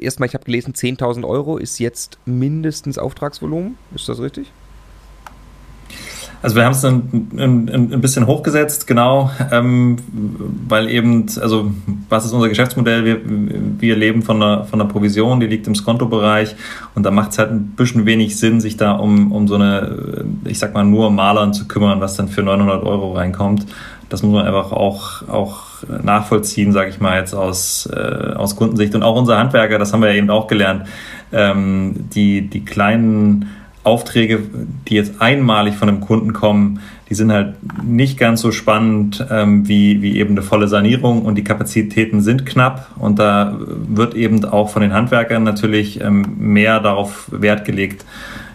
[0.00, 3.76] erstmal, ich habe gelesen, 10.000 Euro ist jetzt mindestens Auftragsvolumen.
[3.94, 4.52] Ist das richtig?
[6.42, 9.96] Also wir haben es ein, ein, ein, bisschen hochgesetzt, genau, ähm,
[10.66, 11.70] weil eben, also
[12.08, 13.04] was ist unser Geschäftsmodell?
[13.04, 13.20] Wir,
[13.78, 16.56] wir leben von einer, von einer Provision, die liegt im Skonto-Bereich
[16.94, 20.24] und da macht es halt ein bisschen wenig Sinn, sich da um, um so eine,
[20.44, 23.66] ich sag mal, nur Malern zu kümmern, was dann für 900 Euro reinkommt.
[24.08, 25.66] Das muss man einfach auch, auch
[26.02, 28.94] nachvollziehen, sage ich mal jetzt aus, äh, aus Kundensicht.
[28.94, 30.86] Und auch unser Handwerker, das haben wir ja eben auch gelernt,
[31.32, 33.50] ähm, die, die kleinen
[33.82, 34.40] Aufträge,
[34.88, 39.66] die jetzt einmalig von einem Kunden kommen, die sind halt nicht ganz so spannend ähm,
[39.66, 44.44] wie, wie eben eine volle Sanierung und die Kapazitäten sind knapp und da wird eben
[44.44, 48.04] auch von den Handwerkern natürlich ähm, mehr darauf Wert gelegt,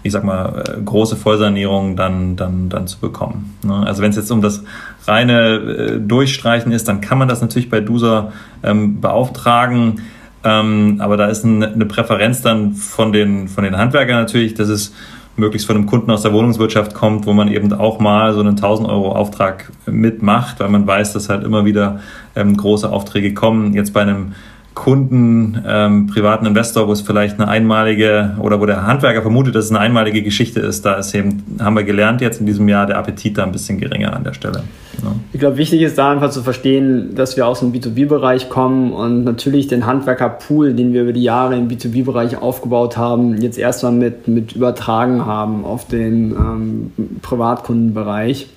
[0.03, 3.55] ich sag mal, äh, große Vollsanierungen dann, dann, dann zu bekommen.
[3.63, 3.83] Ne?
[3.85, 4.63] Also wenn es jetzt um das
[5.05, 8.31] reine äh, Durchstreichen ist, dann kann man das natürlich bei DUSA
[8.63, 10.01] ähm, beauftragen.
[10.45, 14.93] Ähm, aber da ist eine Präferenz dann von den, von den Handwerkern natürlich, dass es
[15.37, 18.55] möglichst von einem Kunden aus der Wohnungswirtschaft kommt, wo man eben auch mal so einen
[18.55, 21.99] 1000 Euro Auftrag mitmacht, weil man weiß, dass halt immer wieder
[22.35, 23.73] ähm, große Aufträge kommen.
[23.73, 24.33] Jetzt bei einem
[24.75, 29.65] Kunden, ähm, privaten Investor, wo es vielleicht eine einmalige oder wo der Handwerker vermutet, dass
[29.65, 32.85] es eine einmalige Geschichte ist, da ist eben, haben wir gelernt jetzt in diesem Jahr,
[32.85, 34.63] der Appetit da ein bisschen geringer an der Stelle.
[35.01, 35.11] Ja.
[35.31, 39.23] Ich glaube, wichtig ist da einfach zu verstehen, dass wir aus dem B2B-Bereich kommen und
[39.23, 44.27] natürlich den Handwerkerpool, den wir über die Jahre im B2B-Bereich aufgebaut haben, jetzt erstmal mit,
[44.27, 48.49] mit übertragen haben auf den ähm, Privatkundenbereich.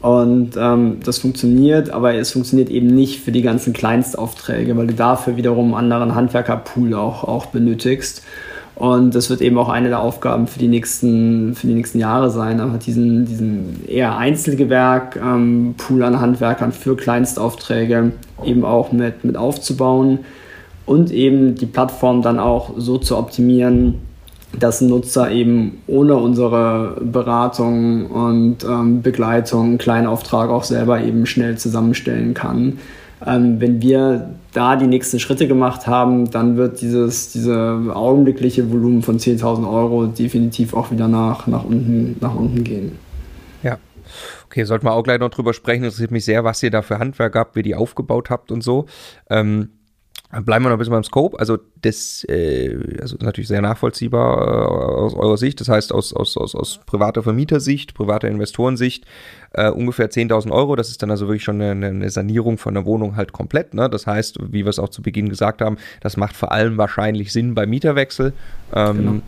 [0.00, 4.94] Und ähm, das funktioniert, aber es funktioniert eben nicht für die ganzen Kleinstaufträge, weil du
[4.94, 8.22] dafür wiederum einen anderen Handwerkerpool auch, auch benötigst.
[8.76, 12.30] Und das wird eben auch eine der Aufgaben für die nächsten, für die nächsten Jahre
[12.30, 18.12] sein, einfach diesen, diesen eher Einzelgewerk-Pool ähm, an Handwerkern für Kleinstaufträge
[18.44, 20.20] eben auch mit, mit aufzubauen
[20.86, 23.94] und eben die Plattform dann auch so zu optimieren,
[24.58, 31.58] dass Nutzer eben ohne unsere Beratung und ähm, Begleitung einen kleinen auch selber eben schnell
[31.58, 32.78] zusammenstellen kann.
[33.26, 39.02] Ähm, wenn wir da die nächsten Schritte gemacht haben, dann wird dieses diese augenblickliche Volumen
[39.02, 42.92] von 10.000 Euro definitiv auch wieder nach, nach, unten, nach unten gehen.
[43.62, 43.78] Ja.
[44.46, 45.84] Okay, sollten wir auch gleich noch drüber sprechen.
[45.84, 48.86] Interessiert mich sehr, was ihr da für Handwerk habt, wie die aufgebaut habt und so.
[49.28, 49.70] Ähm,
[50.30, 51.40] Bleiben wir noch ein bisschen beim Scope.
[51.40, 55.58] Also das äh, also natürlich sehr nachvollziehbar äh, aus eurer Sicht.
[55.58, 59.06] Das heißt aus, aus, aus, aus privater Vermietersicht, privater Investorensicht
[59.52, 60.76] äh, ungefähr 10.000 Euro.
[60.76, 63.72] Das ist dann also wirklich schon eine, eine Sanierung von der Wohnung halt komplett.
[63.72, 63.88] Ne?
[63.88, 67.32] Das heißt, wie wir es auch zu Beginn gesagt haben, das macht vor allem wahrscheinlich
[67.32, 68.34] Sinn beim Mieterwechsel.
[68.74, 69.22] Ähm,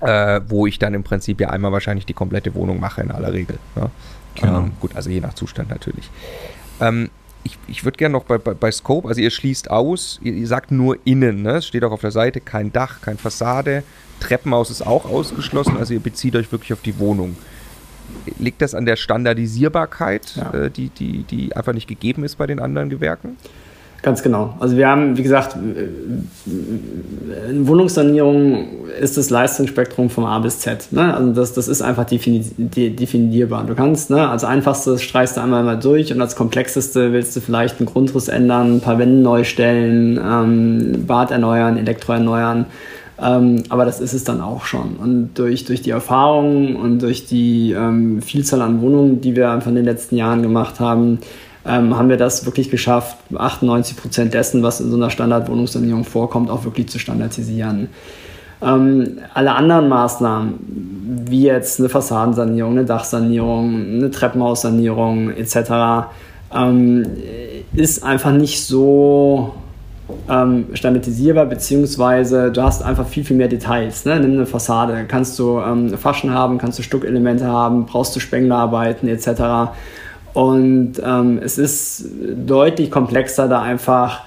[0.00, 0.12] genau.
[0.12, 3.32] äh, wo ich dann im Prinzip ja einmal wahrscheinlich die komplette Wohnung mache in aller
[3.32, 3.58] Regel.
[3.76, 3.90] Ne?
[4.34, 4.58] Genau.
[4.58, 6.10] Ähm, gut, also je nach Zustand natürlich.
[6.80, 7.08] Ähm,
[7.48, 10.46] ich, ich würde gerne noch bei, bei, bei, Scope, also ihr schließt aus, ihr, ihr
[10.46, 11.56] sagt nur innen, ne?
[11.56, 13.82] es steht auch auf der Seite, kein Dach, kein Fassade,
[14.20, 17.36] Treppenhaus ist auch ausgeschlossen, also ihr bezieht euch wirklich auf die Wohnung.
[18.38, 20.52] Liegt das an der Standardisierbarkeit, ja.
[20.54, 23.36] äh, die, die, die einfach nicht gegeben ist bei den anderen Gewerken?
[24.02, 24.54] Ganz genau.
[24.60, 26.28] Also wir haben, wie gesagt, in
[27.66, 30.92] Wohnungssanierung ist das Leistungsspektrum vom A bis Z.
[30.92, 31.14] Ne?
[31.14, 33.64] Also das, das ist einfach definierbar.
[33.64, 37.40] Du kannst ne, als einfachstes streichst du einmal mal durch und als komplexeste willst du
[37.40, 42.66] vielleicht einen Grundriss ändern, ein paar Wände neu stellen, ähm, Bad erneuern, Elektro erneuern.
[43.20, 44.96] Ähm, aber das ist es dann auch schon.
[44.96, 49.68] Und durch, durch die Erfahrung und durch die ähm, Vielzahl an Wohnungen, die wir einfach
[49.68, 51.18] in den letzten Jahren gemacht haben,
[51.66, 56.50] ähm, haben wir das wirklich geschafft, 98 Prozent dessen, was in so einer Standardwohnungssanierung vorkommt,
[56.50, 57.88] auch wirklich zu standardisieren.
[58.60, 66.08] Ähm, alle anderen Maßnahmen, wie jetzt eine Fassadensanierung, eine Dachsanierung, eine Treppenhaussanierung etc.,
[66.54, 67.04] ähm,
[67.74, 69.54] ist einfach nicht so
[70.28, 74.04] ähm, standardisierbar, beziehungsweise du hast einfach viel, viel mehr Details.
[74.04, 74.18] Ne?
[74.20, 79.08] Nimm eine Fassade, kannst du ähm, Faschen haben, kannst du Stuckelemente haben, brauchst du Spenglerarbeiten
[79.08, 79.72] etc.
[80.32, 82.06] Und ähm, es ist
[82.46, 84.22] deutlich komplexer, da einfach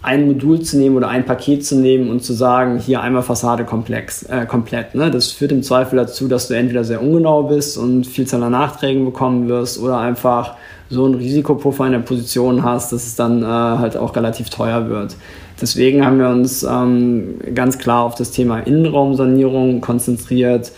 [0.00, 3.64] ein Modul zu nehmen oder ein Paket zu nehmen und zu sagen, hier einmal Fassade
[3.64, 4.94] komplex, äh, komplett.
[4.94, 5.10] Ne?
[5.10, 9.04] Das führt im Zweifel dazu, dass du entweder sehr ungenau bist und Vielzahl an Nachträgen
[9.04, 10.54] bekommen wirst oder einfach
[10.88, 14.88] so einen Risikopuffer in der Position hast, dass es dann äh, halt auch relativ teuer
[14.88, 15.16] wird.
[15.60, 20.70] Deswegen haben wir uns ähm, ganz klar auf das Thema Innenraumsanierung konzentriert.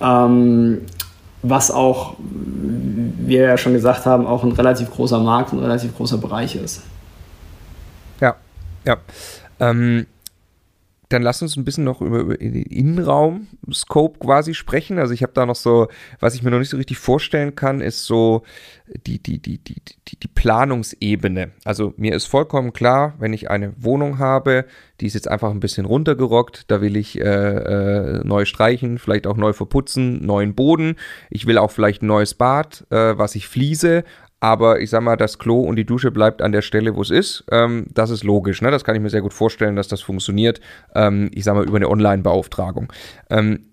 [0.00, 0.80] Ähm,
[1.42, 5.64] was auch, wie wir ja schon gesagt haben, auch ein relativ großer Markt und ein
[5.64, 6.82] relativ großer Bereich ist.
[8.86, 8.98] Ja.
[9.60, 10.06] Ähm,
[11.08, 14.98] dann lass uns ein bisschen noch über, über den Innenraum-Scope quasi sprechen.
[14.98, 17.80] Also ich habe da noch so, was ich mir noch nicht so richtig vorstellen kann,
[17.80, 18.42] ist so
[19.06, 19.76] die, die, die, die,
[20.08, 21.52] die, die Planungsebene.
[21.64, 24.64] Also mir ist vollkommen klar, wenn ich eine Wohnung habe,
[25.00, 29.26] die ist jetzt einfach ein bisschen runtergerockt, da will ich äh, äh, neu streichen, vielleicht
[29.28, 30.96] auch neu verputzen, neuen Boden.
[31.30, 34.02] Ich will auch vielleicht ein neues Bad, äh, was ich fließe,
[34.46, 37.10] aber ich sag mal, das Klo und die Dusche bleibt an der Stelle, wo es
[37.10, 37.44] ist.
[37.50, 38.70] Ähm, das ist logisch, ne?
[38.70, 40.60] Das kann ich mir sehr gut vorstellen, dass das funktioniert.
[40.94, 42.92] Ähm, ich sag mal, über eine Online-Beauftragung.
[43.28, 43.64] Ähm,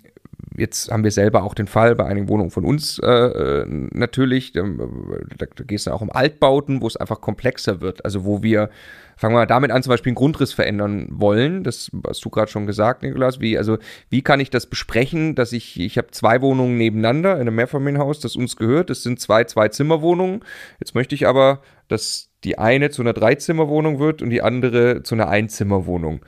[0.58, 4.54] jetzt haben wir selber auch den Fall bei einigen Wohnungen von uns äh, äh natürlich.
[4.54, 8.06] Da, da geht es dann auch um Altbauten, wo es einfach komplexer wird.
[8.06, 8.70] Also wo wir
[9.18, 11.64] fangen wir damit an, zum Beispiel einen Grundriss verändern wollen.
[11.64, 13.40] Das hast du gerade schon gesagt, Nikolaus.
[13.40, 13.78] Wie, also,
[14.10, 18.20] wie kann ich das besprechen, dass ich, ich habe zwei Wohnungen nebeneinander in einem Mehrfamilienhaus,
[18.20, 18.90] das uns gehört.
[18.90, 20.42] Das sind zwei Zwei-Zimmer-Wohnungen.
[20.80, 25.16] Jetzt möchte ich aber, dass die eine zu einer Dreizimmerwohnung wird und die andere zu
[25.16, 26.22] einer Einzimmerwohnung.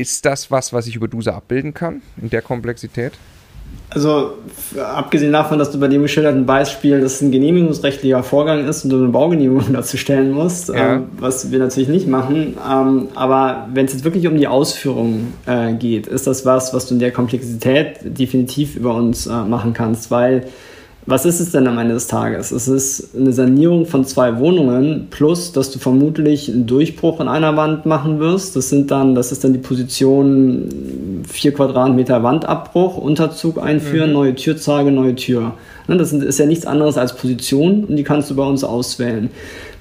[0.00, 3.12] Ist das was, was ich über Duse abbilden kann in der Komplexität?
[3.90, 4.34] Also
[4.94, 8.90] abgesehen davon, dass du bei dem geschilderten Beispiel, dass es ein genehmigungsrechtlicher Vorgang ist und
[8.90, 10.96] du eine Baugenehmigung dazu stellen musst, ja.
[10.96, 12.56] äh, was wir natürlich nicht machen.
[12.66, 16.86] Ähm, aber wenn es jetzt wirklich um die Ausführung äh, geht, ist das was, was
[16.86, 20.46] du in der Komplexität definitiv über uns äh, machen kannst, weil
[21.06, 22.52] was ist es denn am Ende des Tages?
[22.52, 27.56] Es ist eine Sanierung von zwei Wohnungen plus, dass du vermutlich einen Durchbruch in einer
[27.56, 28.54] Wand machen wirst.
[28.54, 34.14] Das sind dann, das ist dann die Position vier Quadratmeter Wandabbruch, Unterzug einführen, mhm.
[34.14, 35.54] neue Türzage, neue Tür.
[35.88, 39.30] Ne, das ist ja nichts anderes als Position und die kannst du bei uns auswählen.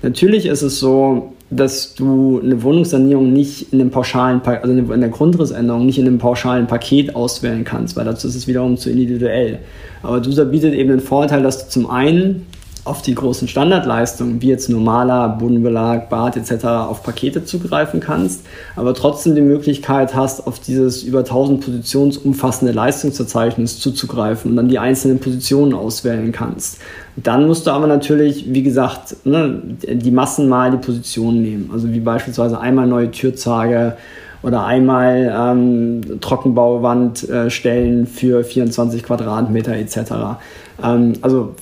[0.02, 5.10] Natürlich ist es so, dass du eine Wohnungssanierung nicht in einem pauschalen, also in der
[5.10, 9.60] Grundrissänderung nicht in einem pauschalen Paket auswählen kannst, weil dazu ist es wiederum zu individuell.
[10.04, 12.46] Aber DUSA bietet eben den Vorteil, dass du zum einen
[12.90, 16.66] auf die großen Standardleistungen, wie jetzt normaler Bodenbelag, Bad etc.
[16.66, 22.74] auf Pakete zugreifen kannst, aber trotzdem die Möglichkeit hast, auf dieses über 1000 Positions umfassende
[22.74, 26.80] Leistungsverzeichnis zuzugreifen und dann die einzelnen Positionen auswählen kannst.
[27.16, 31.70] Dann musst du aber natürlich, wie gesagt, ne, die Massen mal die Positionen nehmen.
[31.72, 33.98] Also wie beispielsweise einmal neue Türzage,
[34.42, 40.40] oder einmal ähm, Trockenbauwand äh, für 24 Quadratmeter etc.
[40.84, 41.56] Ähm, also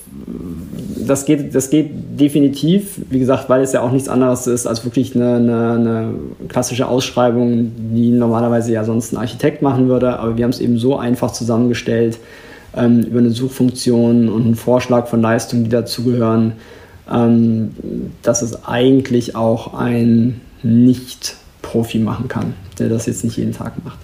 [1.06, 4.84] das geht, das geht definitiv, wie gesagt, weil es ja auch nichts anderes ist als
[4.84, 6.14] wirklich eine, eine, eine
[6.48, 10.78] klassische Ausschreibung, die normalerweise ja sonst ein Architekt machen würde, aber wir haben es eben
[10.78, 12.18] so einfach zusammengestellt
[12.76, 16.52] ähm, über eine Suchfunktion und einen Vorschlag von Leistungen, die dazugehören,
[17.10, 17.70] ähm,
[18.22, 23.84] dass es eigentlich auch ein nicht Profi machen kann, der das jetzt nicht jeden Tag
[23.84, 23.98] macht.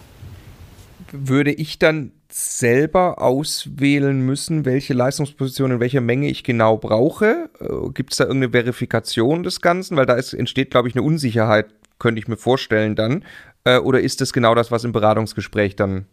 [1.13, 7.49] Würde ich dann selber auswählen müssen, welche Leistungsposition in welcher Menge ich genau brauche?
[7.61, 9.97] Äh, Gibt es da irgendeine Verifikation des Ganzen?
[9.97, 11.67] Weil da ist, entsteht, glaube ich, eine Unsicherheit,
[12.01, 13.25] könnte ich mir vorstellen dann.
[13.63, 16.07] Äh, oder ist das genau das, was im Beratungsgespräch dann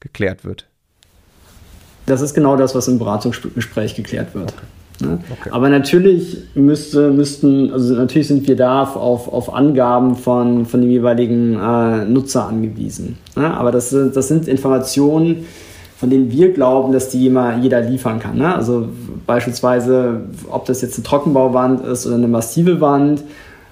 [0.00, 0.66] geklärt wird?
[2.06, 4.54] Das ist genau das, was im Beratungsgespräch geklärt wird.
[4.54, 4.77] Okay.
[5.00, 5.18] Ne?
[5.30, 5.50] Okay.
[5.50, 10.90] Aber natürlich müsste, müssten, also natürlich sind wir da auf, auf Angaben von, von dem
[10.90, 13.16] jeweiligen äh, Nutzer angewiesen.
[13.36, 13.54] Ne?
[13.56, 15.46] Aber das, das sind Informationen,
[15.96, 18.38] von denen wir glauben, dass die immer jeder liefern kann.
[18.38, 18.54] Ne?
[18.54, 18.88] Also
[19.26, 23.22] beispielsweise, ob das jetzt eine Trockenbauwand ist oder eine massive Wand,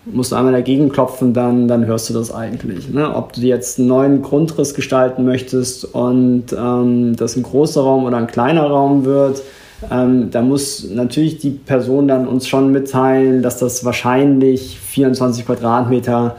[0.06, 2.92] musst du einmal dagegen klopfen, dann, dann hörst du das eigentlich.
[2.92, 3.12] Ne?
[3.14, 8.16] Ob du jetzt einen neuen Grundriss gestalten möchtest und ähm, das ein großer Raum oder
[8.16, 9.42] ein kleiner Raum wird,
[9.90, 16.36] ähm, da muss natürlich die Person dann uns schon mitteilen, dass das wahrscheinlich 24 Quadratmeter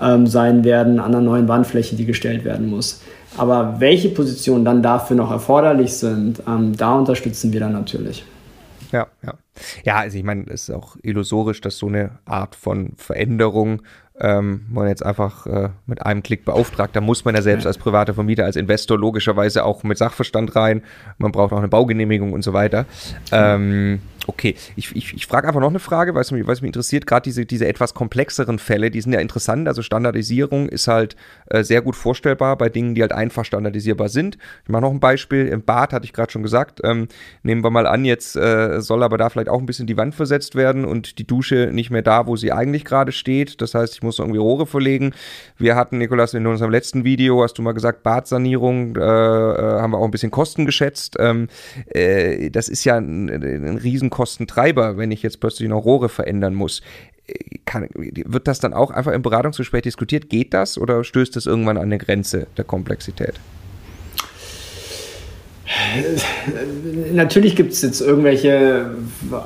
[0.00, 3.02] ähm, sein werden an einer neuen Wandfläche, die gestellt werden muss.
[3.36, 8.24] Aber welche Positionen dann dafür noch erforderlich sind, ähm, da unterstützen wir dann natürlich.
[8.90, 9.34] Ja, ja.
[9.84, 13.82] Ja, also ich meine, es ist auch illusorisch, dass so eine Art von Veränderung
[14.20, 16.94] ähm, man jetzt einfach äh, mit einem Klick beauftragt.
[16.96, 20.82] Da muss man ja selbst als privater Vermieter, als Investor logischerweise auch mit Sachverstand rein.
[21.18, 22.86] Man braucht auch eine Baugenehmigung und so weiter.
[23.32, 24.00] Ähm,
[24.30, 27.22] Okay, ich, ich, ich frage einfach noch eine Frage, weil es mich, mich interessiert, gerade
[27.22, 29.66] diese, diese etwas komplexeren Fälle, die sind ja interessant.
[29.66, 34.36] Also Standardisierung ist halt äh, sehr gut vorstellbar bei Dingen, die halt einfach standardisierbar sind.
[34.64, 35.46] Ich mache noch ein Beispiel.
[35.46, 36.82] Im Bad hatte ich gerade schon gesagt.
[36.84, 37.08] Ähm,
[37.42, 40.14] nehmen wir mal an, jetzt äh, soll aber da vielleicht auch ein bisschen die Wand
[40.14, 43.62] versetzt werden und die Dusche nicht mehr da, wo sie eigentlich gerade steht.
[43.62, 45.14] Das heißt, ich muss irgendwie Rohre verlegen.
[45.56, 49.92] Wir hatten, Nikolas, in unserem letzten Video hast du mal gesagt, Badsanierung, äh, äh haben
[49.92, 51.16] wir auch ein bisschen Kosten geschätzt.
[51.18, 51.48] Ähm,
[51.86, 56.52] äh, das ist ja ein, ein riesen Kostentreiber, wenn ich jetzt plötzlich noch Rohre verändern
[56.52, 56.82] muss.
[57.64, 60.28] Kann, wird das dann auch einfach im Beratungsgespräch diskutiert?
[60.28, 63.34] Geht das oder stößt das irgendwann an eine Grenze der Komplexität?
[67.12, 68.92] Natürlich gibt es jetzt irgendwelche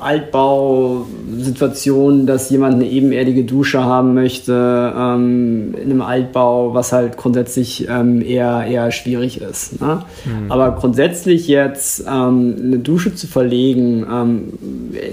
[0.01, 7.87] Altbausituationen, dass jemand eine ebenerdige Dusche haben möchte ähm, in einem Altbau, was halt grundsätzlich
[7.89, 9.81] ähm, eher, eher schwierig ist.
[9.81, 10.03] Ne?
[10.25, 10.51] Mhm.
[10.51, 14.53] Aber grundsätzlich jetzt ähm, eine Dusche zu verlegen, ähm,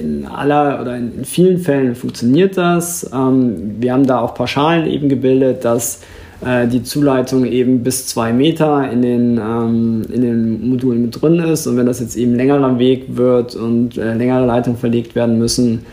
[0.01, 3.09] in aller oder in vielen Fällen funktioniert das.
[3.13, 6.01] Ähm, wir haben da auch Pauschalen eben gebildet, dass
[6.45, 11.39] äh, die Zuleitung eben bis zwei Meter in den, ähm, in den Modulen mit drin
[11.39, 11.67] ist.
[11.67, 15.85] Und wenn das jetzt eben längerer Weg wird und äh, längere Leitungen verlegt werden müssen,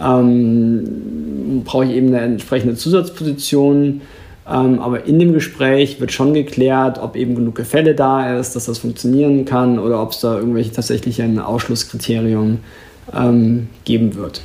[0.00, 4.02] ähm, brauche ich eben eine entsprechende Zusatzposition.
[4.48, 8.66] Ähm, aber in dem Gespräch wird schon geklärt, ob eben genug Gefälle da ist, dass
[8.66, 12.60] das funktionieren kann oder ob es da irgendwelche tatsächlichen Ausschlusskriterien
[13.14, 14.42] ähm, geben wird.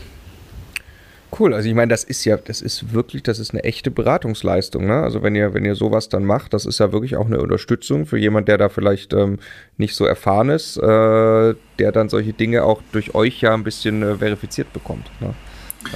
[1.40, 4.86] Cool, also ich meine, das ist ja, das ist wirklich, das ist eine echte Beratungsleistung,
[4.86, 5.02] ne?
[5.02, 8.06] Also wenn ihr, wenn ihr sowas dann macht, das ist ja wirklich auch eine Unterstützung
[8.06, 9.40] für jemand, der da vielleicht ähm,
[9.78, 14.04] nicht so erfahren ist, äh, der dann solche Dinge auch durch euch ja ein bisschen
[14.04, 15.10] äh, verifiziert bekommt.
[15.22, 15.34] Ne?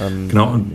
[0.00, 0.72] Ähm, genau, und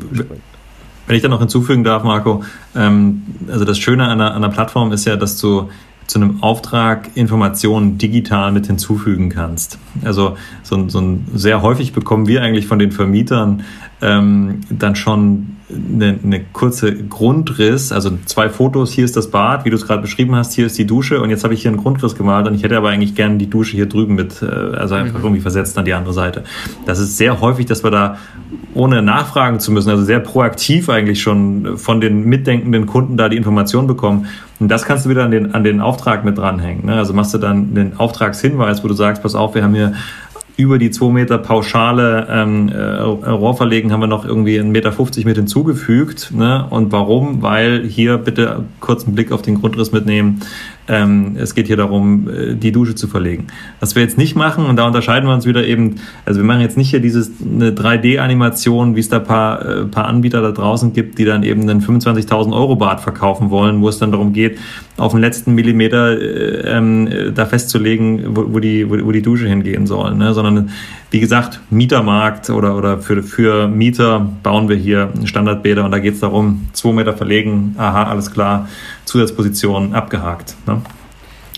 [1.08, 2.44] wenn ich da noch hinzufügen darf, Marco,
[2.76, 5.70] ähm, also das Schöne an der, an der Plattform ist ja, dass du
[6.08, 9.80] zu einem Auftrag Informationen digital mit hinzufügen kannst.
[10.04, 13.64] Also so, so ein, sehr häufig bekommen wir eigentlich von den Vermietern
[14.04, 19.70] ähm, dann schon eine, eine kurze Grundriss, also zwei Fotos, hier ist das Bad, wie
[19.70, 21.80] du es gerade beschrieben hast, hier ist die Dusche und jetzt habe ich hier einen
[21.80, 24.96] Grundriss gemalt und ich hätte aber eigentlich gerne die Dusche hier drüben mit, äh, also
[24.96, 25.26] einfach mhm.
[25.26, 26.44] irgendwie versetzt an die andere Seite.
[26.86, 28.18] Das ist sehr häufig, dass wir da
[28.74, 33.38] ohne nachfragen zu müssen, also sehr proaktiv eigentlich schon von den mitdenkenden Kunden da die
[33.38, 34.28] Information bekommen.
[34.60, 36.86] Und das kannst du wieder an den, an den Auftrag mit dranhängen.
[36.86, 36.96] Ne?
[36.96, 39.94] Also machst du dann den Auftragshinweis, wo du sagst, pass auf, wir haben hier
[40.56, 45.38] über die 2 Meter Pauschale ähm, äh, Rohrverlegen haben wir noch irgendwie 1,50 Meter mit
[45.38, 46.32] hinzugefügt.
[46.32, 46.66] Ne?
[46.70, 47.42] Und warum?
[47.42, 50.42] Weil hier bitte kurz einen Blick auf den Grundriss mitnehmen.
[50.88, 53.48] Ähm, es geht hier darum, äh, die Dusche zu verlegen.
[53.80, 56.62] Was wir jetzt nicht machen, und da unterscheiden wir uns wieder eben, also wir machen
[56.62, 60.92] jetzt nicht hier dieses eine 3D-Animation, wie es da paar, äh, paar Anbieter da draußen
[60.92, 64.60] gibt, die dann eben einen 25.000 Euro Bad verkaufen wollen, wo es dann darum geht,
[64.98, 69.48] auf den letzten Millimeter äh, ähm, da festzulegen, wo, wo, die, wo, wo die Dusche
[69.48, 70.16] hingehen soll.
[70.16, 70.34] Ne?
[70.34, 70.70] Sondern
[71.14, 76.16] wie gesagt, Mietermarkt oder, oder für, für Mieter bauen wir hier Standardbäder und da geht
[76.16, 78.68] es darum, zwei Meter verlegen, aha, alles klar,
[79.06, 80.56] Zusatzposition abgehakt.
[80.68, 80.82] Ne?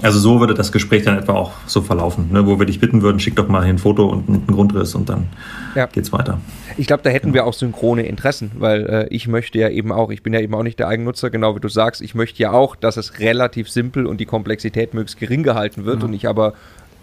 [0.01, 2.45] Also so würde das Gespräch dann etwa auch so verlaufen, ne?
[2.45, 5.07] wo wir dich bitten würden, schick doch mal hier ein Foto und einen Grundriss und
[5.07, 5.27] dann
[5.73, 5.85] ja.
[5.85, 6.39] geht's weiter.
[6.75, 7.35] Ich glaube, da hätten genau.
[7.35, 10.53] wir auch synchrone Interessen, weil äh, ich möchte ja eben auch, ich bin ja eben
[10.53, 13.69] auch nicht der Eigennutzer, genau wie du sagst, ich möchte ja auch, dass es relativ
[13.69, 16.05] simpel und die Komplexität möglichst gering gehalten wird mhm.
[16.05, 16.53] und ich aber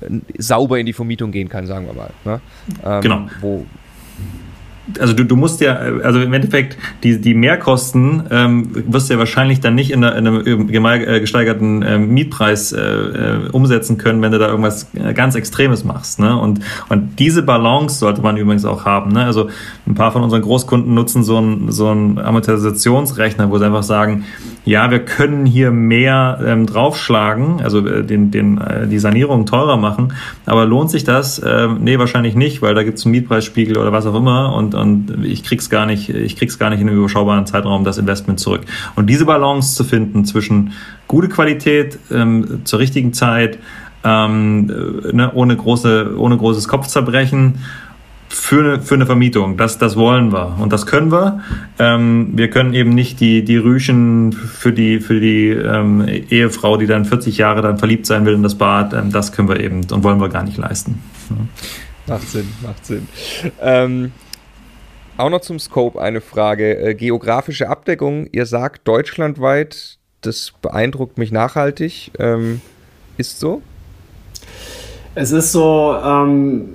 [0.02, 2.10] äh, sauber in die Vermietung gehen kann, sagen wir mal.
[2.26, 2.40] Ne?
[2.84, 3.26] Ähm, genau.
[3.40, 3.64] Wo,
[4.98, 9.18] also du, du musst ja, also im Endeffekt, die, die Mehrkosten ähm, wirst du ja
[9.18, 14.20] wahrscheinlich dann nicht in, einer, in einem äh, gesteigerten äh, Mietpreis äh, äh, umsetzen können,
[14.22, 16.18] wenn du da irgendwas äh, ganz Extremes machst.
[16.18, 16.36] Ne?
[16.36, 19.12] Und, und diese Balance sollte man übrigens auch haben.
[19.12, 19.24] Ne?
[19.24, 19.50] Also
[19.86, 24.24] ein paar von unseren Großkunden nutzen so einen so Amortisationsrechner, wo sie einfach sagen,
[24.64, 29.76] ja, wir können hier mehr ähm, draufschlagen, also äh, den, den, äh, die Sanierung teurer
[29.76, 30.12] machen,
[30.46, 31.42] aber lohnt sich das?
[31.44, 34.71] Ähm, nee, wahrscheinlich nicht, weil da gibt es einen Mietpreisspiegel oder was auch immer und,
[34.74, 38.40] und ich krieg's gar nicht, ich krieg's gar nicht in einem überschaubaren Zeitraum das Investment
[38.40, 38.62] zurück.
[38.96, 40.72] Und diese Balance zu finden zwischen
[41.08, 43.58] gute Qualität ähm, zur richtigen Zeit,
[44.04, 47.58] ähm, äh, ne, ohne große, ohne großes Kopfzerbrechen
[48.28, 49.56] für eine, für eine Vermietung.
[49.56, 51.40] Das, das wollen wir und das können wir.
[51.78, 56.86] Ähm, wir können eben nicht die, die Rüschen für die, für die ähm, Ehefrau, die
[56.86, 59.82] dann 40 Jahre dann verliebt sein will in das Bad, ähm, das können wir eben
[59.90, 61.02] und wollen wir gar nicht leisten.
[61.30, 61.36] Ja.
[62.14, 63.06] Macht Sinn, macht Sinn.
[65.22, 66.76] Auch noch zum Scope eine Frage.
[66.78, 72.10] Äh, geografische Abdeckung, ihr sagt deutschlandweit, das beeindruckt mich nachhaltig.
[72.18, 72.60] Ähm,
[73.18, 73.62] ist so?
[75.14, 76.70] Es ist so, ähm,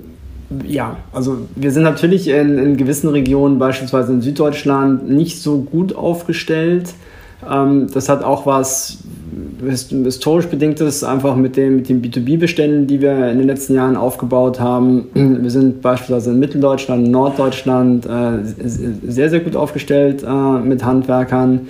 [0.66, 5.94] ja, also wir sind natürlich in, in, gewissen Regionen, beispielsweise in Süddeutschland, nicht so gut
[5.94, 6.94] aufgestellt.
[7.46, 9.00] Ähm, das hat auch was
[9.64, 14.60] historisch bedingtes, einfach mit, dem, mit den B2B-Beständen, die wir in den letzten Jahren aufgebaut
[14.60, 15.06] haben.
[15.14, 18.38] Wir sind beispielsweise in Mitteldeutschland, Norddeutschland äh,
[19.06, 21.68] sehr, sehr gut aufgestellt äh, mit Handwerkern.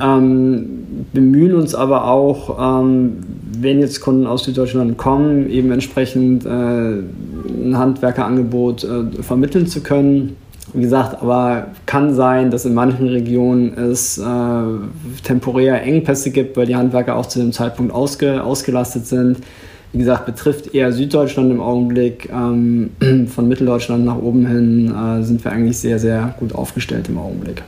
[0.00, 3.18] Ähm, bemühen uns aber auch, ähm,
[3.58, 10.36] wenn jetzt Kunden aus Süddeutschland kommen, eben entsprechend äh, ein Handwerkerangebot äh, vermitteln zu können.
[10.72, 14.22] Wie gesagt, aber kann sein, dass in manchen Regionen es äh,
[15.22, 19.38] temporär Engpässe gibt, weil die Handwerker auch zu dem Zeitpunkt ausge, ausgelastet sind.
[19.92, 22.28] Wie gesagt, betrifft eher Süddeutschland im Augenblick.
[22.30, 22.90] Ähm,
[23.28, 27.62] von Mitteldeutschland nach oben hin äh, sind wir eigentlich sehr, sehr gut aufgestellt im Augenblick.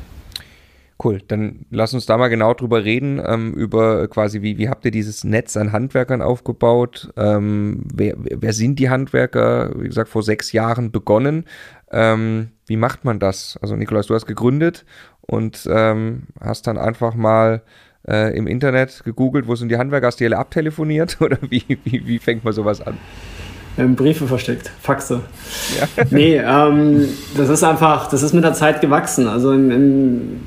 [1.02, 4.84] Cool, dann lass uns da mal genau drüber reden, ähm, über quasi, wie, wie habt
[4.84, 7.12] ihr dieses Netz an Handwerkern aufgebaut?
[7.16, 9.70] Ähm, wer, wer sind die Handwerker?
[9.76, 11.44] Wie gesagt, vor sechs Jahren begonnen.
[11.92, 13.58] Ähm, wie macht man das?
[13.62, 14.84] Also Nikolaus, du hast gegründet
[15.22, 17.62] und ähm, hast dann einfach mal
[18.06, 22.06] äh, im Internet gegoogelt, wo sind die Handwerker, hast die alle abtelefoniert oder wie, wie,
[22.06, 22.96] wie fängt man sowas an?
[23.76, 25.20] Ähm, Briefe versteckt, Faxe.
[25.78, 26.04] Ja.
[26.10, 29.28] Nee, ähm, das ist einfach, das ist mit der Zeit gewachsen.
[29.28, 30.40] Also im, im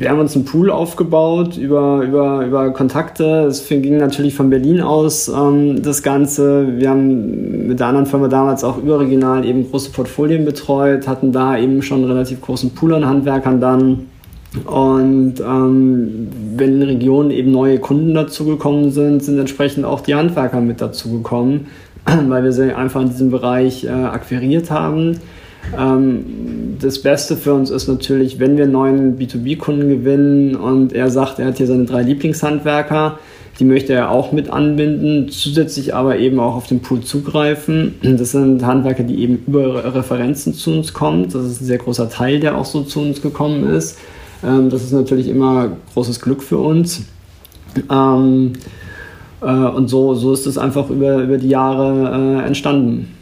[0.00, 3.44] wir haben uns einen Pool aufgebaut über, über, über Kontakte.
[3.44, 6.78] Es ging natürlich von Berlin aus ähm, das Ganze.
[6.78, 11.56] Wir haben mit der anderen Firma damals auch überregional eben große Portfolien betreut, hatten da
[11.56, 14.06] eben schon einen relativ großen Pool an Handwerkern dann.
[14.66, 20.60] Und ähm, wenn in Regionen eben neue Kunden dazugekommen sind, sind entsprechend auch die Handwerker
[20.60, 21.66] mit dazugekommen,
[22.28, 25.18] weil wir sie einfach in diesem Bereich äh, akquiriert haben.
[25.78, 31.38] Ähm, das Beste für uns ist natürlich, wenn wir neuen B2B-Kunden gewinnen und er sagt,
[31.38, 33.18] er hat hier seine drei Lieblingshandwerker,
[33.58, 37.94] die möchte er auch mit anbinden, zusätzlich aber eben auch auf den Pool zugreifen.
[38.02, 41.24] Das sind Handwerker, die eben über Referenzen zu uns kommen.
[41.24, 43.98] Das ist ein sehr großer Teil, der auch so zu uns gekommen ist.
[44.44, 47.02] Ähm, das ist natürlich immer großes Glück für uns.
[47.90, 48.54] Ähm,
[49.40, 53.13] äh, und so, so ist es einfach über, über die Jahre äh, entstanden.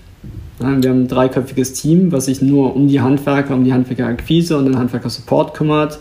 [0.62, 4.66] Wir haben ein dreiköpfiges Team, was sich nur um die Handwerker, um die Handwerkerakquise und
[4.66, 5.98] den Handwerker-Support kümmert.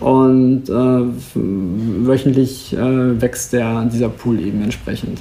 [0.00, 1.02] Und äh,
[1.34, 5.20] wöchentlich äh, wächst der, dieser Pool eben entsprechend.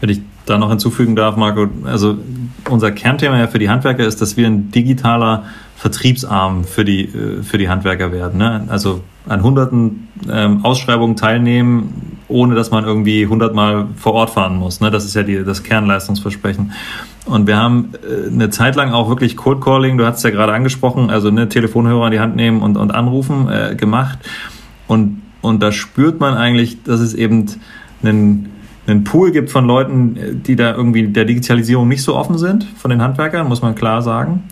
[0.00, 2.16] Wenn ich da noch hinzufügen darf, Marco, also
[2.68, 5.44] unser Kernthema ja für die Handwerker ist, dass wir ein digitaler
[5.76, 8.38] Vertriebsarm für die, äh, für die Handwerker werden.
[8.38, 8.64] Ne?
[8.68, 14.80] Also an hunderten ähm, Ausschreibungen teilnehmen, ohne dass man irgendwie hundertmal vor Ort fahren muss.
[14.80, 14.90] Ne?
[14.90, 16.72] Das ist ja die, das Kernleistungsversprechen.
[17.30, 20.30] Und wir haben äh, eine Zeit lang auch wirklich Cold Calling, du hast es ja
[20.30, 24.18] gerade angesprochen, also eine Telefonhörer in die Hand nehmen und, und anrufen äh, gemacht.
[24.86, 27.46] Und, und da spürt man eigentlich, dass es eben
[28.02, 28.50] einen,
[28.86, 32.90] einen Pool gibt von Leuten, die da irgendwie der Digitalisierung nicht so offen sind, von
[32.90, 34.42] den Handwerkern, muss man klar sagen.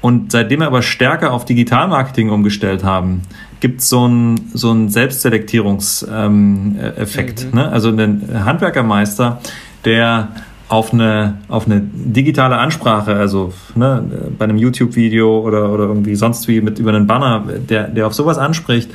[0.00, 3.22] Und seitdem wir aber stärker auf Digitalmarketing umgestellt haben,
[3.60, 7.42] gibt so es einen, so einen Selbstselektierungseffekt.
[7.42, 7.54] Ähm, mhm.
[7.54, 7.68] ne?
[7.68, 9.40] Also ein Handwerkermeister,
[9.84, 10.28] der
[10.68, 14.04] auf eine, auf eine digitale Ansprache, also ne,
[14.38, 18.14] bei einem YouTube-Video oder, oder irgendwie sonst wie mit über einen Banner, der, der auf
[18.14, 18.90] sowas anspricht,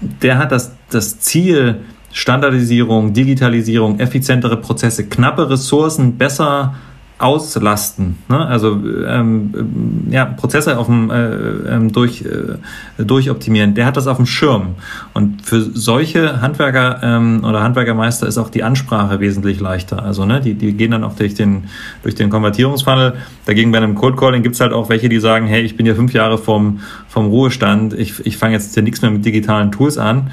[0.00, 1.80] der hat das, das Ziel,
[2.12, 6.74] Standardisierung, Digitalisierung, effizientere Prozesse, knappe Ressourcen besser
[7.22, 8.44] auslasten, ne?
[8.46, 11.30] also ähm, ja, Prozesse auf dem, äh,
[11.74, 14.74] ähm, durch, äh, durchoptimieren, der hat das auf dem Schirm.
[15.14, 20.02] Und für solche Handwerker ähm, oder Handwerkermeister ist auch die Ansprache wesentlich leichter.
[20.02, 21.64] Also ne, die, die gehen dann auch durch den,
[22.02, 23.14] durch den Konvertierungsfunnel.
[23.46, 25.86] Dagegen bei einem Cold Calling gibt es halt auch welche, die sagen, hey, ich bin
[25.86, 29.70] ja fünf Jahre vom, vom Ruhestand, ich, ich fange jetzt hier nichts mehr mit digitalen
[29.70, 30.32] Tools an.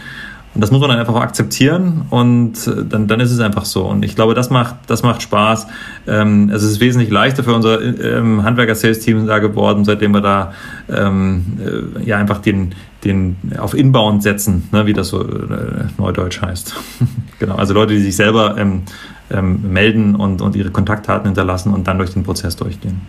[0.55, 3.85] Und das muss man dann einfach akzeptieren und äh, dann, dann ist es einfach so.
[3.85, 5.67] Und ich glaube, das macht, das macht Spaß.
[6.07, 10.53] Ähm, es ist wesentlich leichter für unser ähm, Handwerker-Sales-Team da geworden, seitdem wir da
[10.89, 12.73] ähm, äh, ja einfach den,
[13.03, 16.75] den auf Inbound setzen, ne, wie das so äh, neudeutsch heißt.
[17.39, 18.81] genau, also Leute, die sich selber ähm,
[19.29, 23.01] ähm, melden und, und ihre Kontaktdaten hinterlassen und dann durch den Prozess durchgehen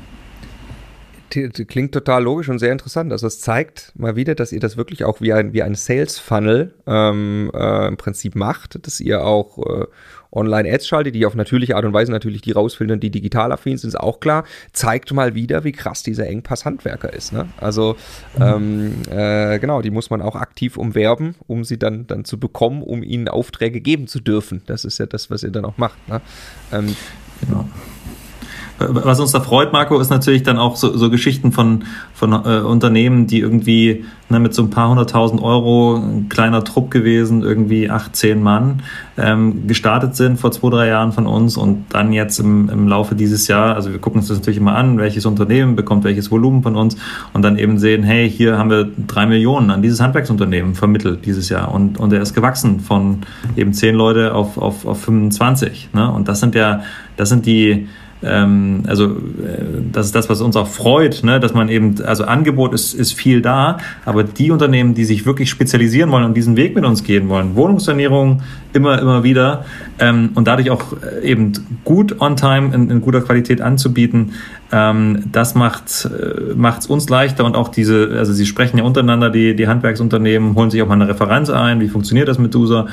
[1.30, 3.12] klingt total logisch und sehr interessant.
[3.12, 6.74] Also es zeigt mal wieder, dass ihr das wirklich auch wie ein, wie ein Sales-Funnel
[6.86, 9.86] ähm, äh, im Prinzip macht, dass ihr auch äh,
[10.32, 13.88] Online-Ads schaltet, die auf natürliche Art und Weise natürlich die rausfiltern, die digital affin sind,
[13.88, 14.44] ist auch klar.
[14.72, 17.32] Zeigt mal wieder, wie krass dieser Engpass Handwerker ist.
[17.32, 17.48] Ne?
[17.56, 17.96] Also
[18.36, 18.42] mhm.
[18.42, 22.82] ähm, äh, genau, die muss man auch aktiv umwerben, um sie dann, dann zu bekommen,
[22.82, 24.62] um ihnen Aufträge geben zu dürfen.
[24.66, 26.08] Das ist ja das, was ihr dann auch macht.
[26.08, 26.20] Ne?
[26.72, 26.94] Ähm,
[27.40, 27.66] genau
[28.88, 32.60] was uns da freut, Marco, ist natürlich dann auch so, so Geschichten von, von äh,
[32.60, 37.90] Unternehmen, die irgendwie ne, mit so ein paar hunderttausend Euro, ein kleiner Trupp gewesen, irgendwie
[37.90, 38.82] acht, zehn Mann,
[39.18, 43.14] ähm, gestartet sind vor zwei, drei Jahren von uns und dann jetzt im, im Laufe
[43.14, 46.62] dieses Jahr, also wir gucken uns das natürlich immer an, welches Unternehmen bekommt welches Volumen
[46.62, 46.96] von uns
[47.32, 51.48] und dann eben sehen, hey, hier haben wir drei Millionen an dieses Handwerksunternehmen vermittelt dieses
[51.48, 53.18] Jahr und, und er ist gewachsen von
[53.56, 55.90] eben zehn Leute auf, auf, auf 25.
[55.92, 56.10] Ne?
[56.10, 56.80] Und das sind ja,
[57.16, 57.88] das sind die,
[58.22, 61.40] ähm, also äh, das ist das, was uns auch freut, ne?
[61.40, 65.48] dass man eben, also Angebot ist, ist viel da, aber die Unternehmen, die sich wirklich
[65.48, 68.42] spezialisieren wollen und diesen Weg mit uns gehen wollen, Wohnungssanierung
[68.72, 69.64] immer, immer wieder
[69.98, 71.52] ähm, und dadurch auch äh, eben
[71.84, 74.32] gut on time in, in guter Qualität anzubieten,
[74.72, 79.30] ähm, das macht es äh, uns leichter und auch diese, also sie sprechen ja untereinander,
[79.30, 82.86] die, die Handwerksunternehmen, holen sich auch mal eine Referenz ein, wie funktioniert das mit User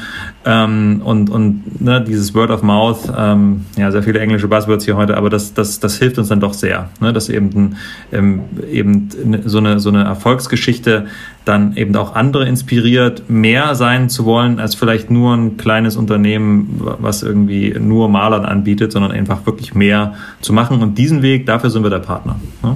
[0.45, 4.97] ähm, und, und ne, dieses Word of Mouth, ähm, ja, sehr viele englische Buzzwords hier
[4.97, 7.75] heute, aber das, das, das hilft uns dann doch sehr, ne, dass eben,
[8.11, 9.09] ähm, eben
[9.45, 11.05] so eine, so eine Erfolgsgeschichte
[11.47, 16.81] dann eben auch andere inspiriert, mehr sein zu wollen als vielleicht nur ein kleines Unternehmen,
[16.99, 20.81] was irgendwie nur Malern anbietet, sondern einfach wirklich mehr zu machen.
[20.81, 22.39] Und diesen Weg, dafür sind wir der Partner.
[22.63, 22.75] Ne?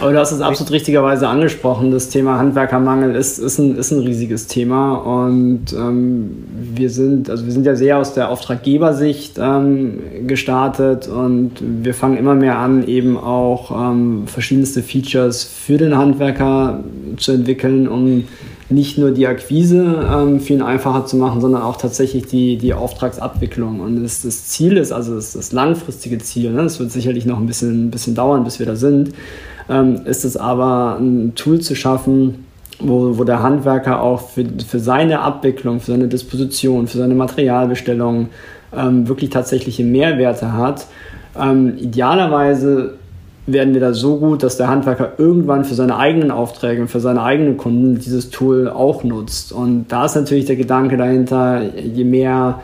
[0.00, 1.90] Aber du hast es absolut richtigerweise angesprochen.
[1.90, 4.94] Das Thema Handwerkermangel ist, ist, ein, ist ein riesiges Thema.
[4.94, 6.44] Und ähm,
[6.74, 12.16] wir, sind, also wir sind ja sehr aus der Auftraggebersicht ähm, gestartet und wir fangen
[12.16, 16.84] immer mehr an, eben auch ähm, verschiedenste Features für den Handwerker
[17.16, 18.24] zu entwickeln, um
[18.70, 23.80] nicht nur die Akquise ähm, viel einfacher zu machen, sondern auch tatsächlich die, die Auftragsabwicklung.
[23.80, 27.38] Und das, das Ziel ist, also das, das langfristige Ziel, ne, das wird sicherlich noch
[27.38, 29.12] ein bisschen, ein bisschen dauern, bis wir da sind,
[29.68, 32.46] ähm, ist es aber ein Tool zu schaffen,
[32.80, 38.28] wo, wo der Handwerker auch für, für seine Abwicklung, für seine Disposition, für seine Materialbestellung
[38.76, 40.86] ähm, wirklich tatsächliche Mehrwerte hat.
[41.38, 42.94] Ähm, idealerweise
[43.46, 47.00] werden wir da so gut, dass der Handwerker irgendwann für seine eigenen Aufträge und für
[47.00, 49.52] seine eigenen Kunden dieses Tool auch nutzt.
[49.52, 52.60] Und da ist natürlich der Gedanke dahinter, je mehr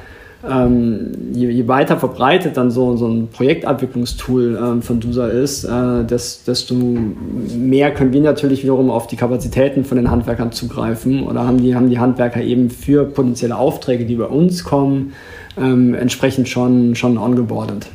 [0.49, 6.05] ähm, je, je, weiter verbreitet dann so, so ein Projektabwicklungstool ähm, von DUSA ist, äh,
[6.05, 11.59] desto mehr können wir natürlich wiederum auf die Kapazitäten von den Handwerkern zugreifen oder haben
[11.59, 15.13] die, haben die Handwerker eben für potenzielle Aufträge, die bei uns kommen,
[15.57, 17.89] ähm, entsprechend schon, schon ongeboardet.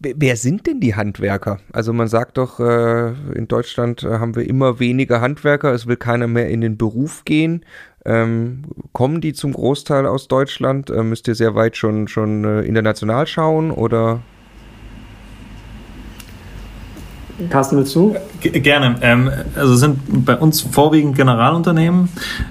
[0.00, 1.58] Wer sind denn die Handwerker?
[1.72, 6.28] Also man sagt doch, äh, in Deutschland haben wir immer weniger Handwerker, es will keiner
[6.28, 7.64] mehr in den Beruf gehen.
[8.08, 10.88] Ähm, kommen die zum Großteil aus Deutschland?
[10.88, 14.20] Äh, müsst ihr sehr weit schon, schon äh, international schauen oder?
[17.50, 18.16] Carsten, willst du?
[18.40, 18.96] Gerne.
[19.02, 22.08] Ähm, also es sind bei uns vorwiegend Generalunternehmen.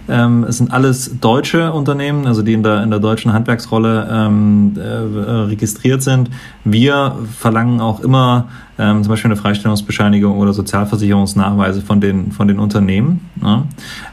[0.08, 4.78] Ähm, es sind alles deutsche Unternehmen, also die in der, in der deutschen Handwerksrolle ähm,
[4.78, 6.30] äh, registriert sind.
[6.64, 8.47] Wir verlangen auch immer
[8.80, 13.21] ähm, zum Beispiel eine Freistellungsbescheinigung oder Sozialversicherungsnachweise von den, von den Unternehmen.
[13.41, 13.65] Ja.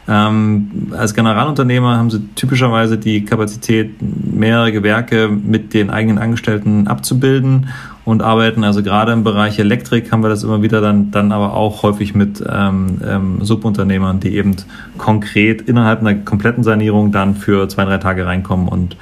[0.07, 7.67] Ähm, als Generalunternehmer haben sie typischerweise die Kapazität, mehrere Gewerke mit den eigenen Angestellten abzubilden
[8.05, 8.63] und arbeiten.
[8.63, 12.15] Also gerade im Bereich Elektrik haben wir das immer wieder dann, dann aber auch häufig
[12.15, 14.55] mit ähm, ähm, Subunternehmern, die eben
[14.97, 18.95] konkret innerhalb einer kompletten Sanierung dann für zwei, drei Tage reinkommen und,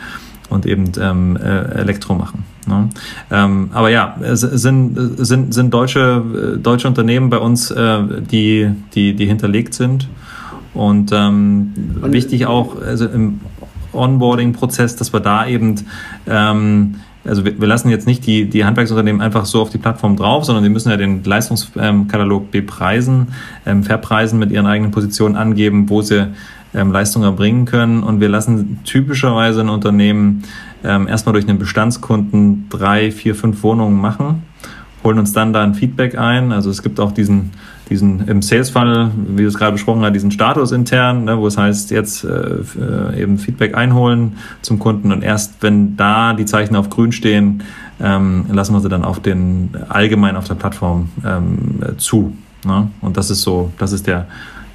[0.50, 2.46] und eben ähm, äh, Elektro machen.
[2.68, 2.90] Ne?
[3.32, 8.00] Ähm, aber ja, sind, sind, sind deutsche, deutsche Unternehmen bei uns, äh,
[8.32, 10.08] die, die, die hinterlegt sind.
[10.74, 13.42] Und, ähm, und wichtig auch also im
[13.94, 15.76] Onboarding-Prozess, dass wir da eben
[16.28, 20.18] ähm, also wir, wir lassen jetzt nicht die, die Handwerksunternehmen einfach so auf die Plattform
[20.18, 23.30] drauf, sondern die müssen ja den Leistungskatalog bepreisen,
[23.66, 26.28] ähm, verpreisen, mit ihren eigenen Positionen angeben, wo sie
[26.74, 28.04] ähm, Leistungen erbringen können.
[28.04, 30.44] Und wir lassen typischerweise ein Unternehmen
[30.84, 34.44] ähm, erstmal durch einen Bestandskunden drei, vier, fünf Wohnungen machen,
[35.04, 36.52] holen uns dann da ein Feedback ein.
[36.52, 37.52] Also es gibt auch diesen
[37.90, 41.58] diesen im Sales-Funnel, wie du es gerade besprochen hast, diesen Status intern, ne, wo es
[41.58, 46.76] heißt, jetzt äh, äh, eben Feedback einholen zum Kunden und erst wenn da die Zeichen
[46.76, 47.64] auf grün stehen,
[48.02, 52.36] ähm, lassen wir sie dann auf den allgemein auf der Plattform ähm, zu.
[52.66, 52.88] Ne?
[53.02, 54.28] Und das ist so, das ist der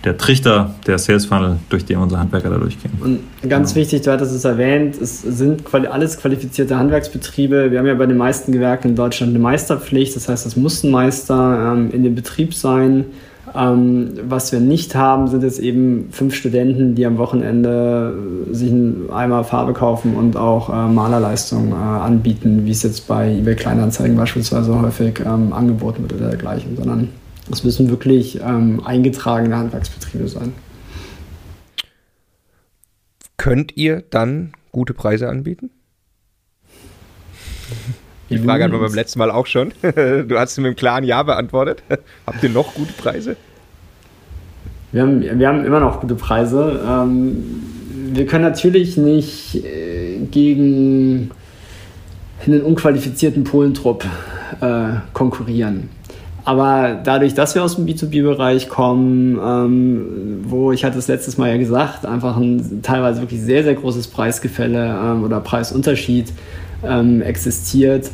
[0.09, 2.93] der Trichter, der Sales Funnel, durch den unsere Handwerker da durchgehen.
[3.01, 3.83] Und ganz genau.
[3.83, 7.71] wichtig, du hattest es erwähnt, es sind alles qualifizierte Handwerksbetriebe.
[7.71, 10.83] Wir haben ja bei den meisten Gewerken in Deutschland eine Meisterpflicht, das heißt, es muss
[10.83, 13.05] ein Meister ähm, in dem Betrieb sein.
[13.55, 18.15] Ähm, was wir nicht haben, sind jetzt eben fünf Studenten, die am Wochenende
[18.51, 23.31] sich einen Eimer Farbe kaufen und auch äh, Malerleistungen äh, anbieten, wie es jetzt bei
[23.31, 27.09] eBay Kleinanzeigen beispielsweise häufig ähm, angeboten wird oder dergleichen, sondern
[27.49, 30.53] das müssen wirklich ähm, eingetragene Handwerksbetriebe sein.
[33.37, 35.71] Könnt ihr dann gute Preise anbieten?
[38.31, 39.73] Die Frage hatten wir beim letzten Mal auch schon.
[39.83, 41.83] Du hast sie mit einem klaren Ja beantwortet.
[42.27, 43.37] Habt ihr noch gute Preise?
[44.93, 46.81] Wir haben, wir haben immer noch gute Preise.
[46.87, 47.63] Ähm,
[48.13, 51.31] wir können natürlich nicht äh, gegen
[52.47, 54.05] einen unqualifizierten Polentrupp
[54.61, 55.91] äh, konkurrieren.
[56.49, 61.51] Aber dadurch, dass wir aus dem B2B-Bereich kommen, ähm, wo ich hatte es letztes Mal
[61.51, 66.33] ja gesagt, einfach ein teilweise wirklich sehr, sehr großes Preisgefälle ähm, oder Preisunterschied
[66.83, 68.11] ähm, existiert.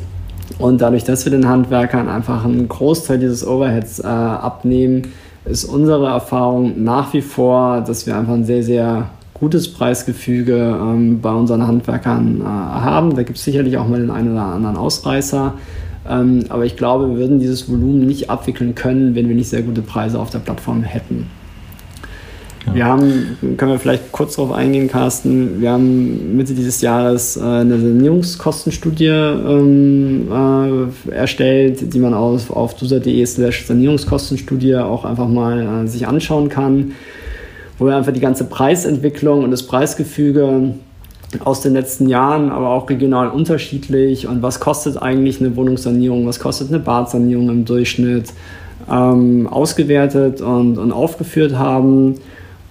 [0.59, 5.13] Und dadurch, dass wir den Handwerkern einfach einen Großteil dieses Overheads äh, abnehmen,
[5.45, 11.21] ist unsere Erfahrung nach wie vor, dass wir einfach ein sehr, sehr gutes Preisgefüge ähm,
[11.21, 13.15] bei unseren Handwerkern äh, haben.
[13.15, 15.55] Da gibt es sicherlich auch mal den einen oder anderen Ausreißer.
[16.09, 19.63] Ähm, aber ich glaube, wir würden dieses Volumen nicht abwickeln können, wenn wir nicht sehr
[19.63, 21.27] gute Preise auf der Plattform hätten.
[22.67, 22.75] Ja.
[22.75, 27.43] Wir haben, können wir vielleicht kurz darauf eingehen, Carsten, wir haben Mitte dieses Jahres äh,
[27.43, 35.85] eine Sanierungskostenstudie ähm, äh, erstellt, die man auf, auf dusa.de slash Sanierungskostenstudie auch einfach mal
[35.85, 36.93] äh, sich anschauen kann,
[37.79, 40.75] wo wir einfach die ganze Preisentwicklung und das Preisgefüge
[41.45, 44.27] aus den letzten Jahren, aber auch regional unterschiedlich.
[44.27, 46.27] Und was kostet eigentlich eine Wohnungssanierung?
[46.27, 48.33] Was kostet eine Badsanierung im Durchschnitt?
[48.91, 52.17] Ähm, ausgewertet und, und aufgeführt haben.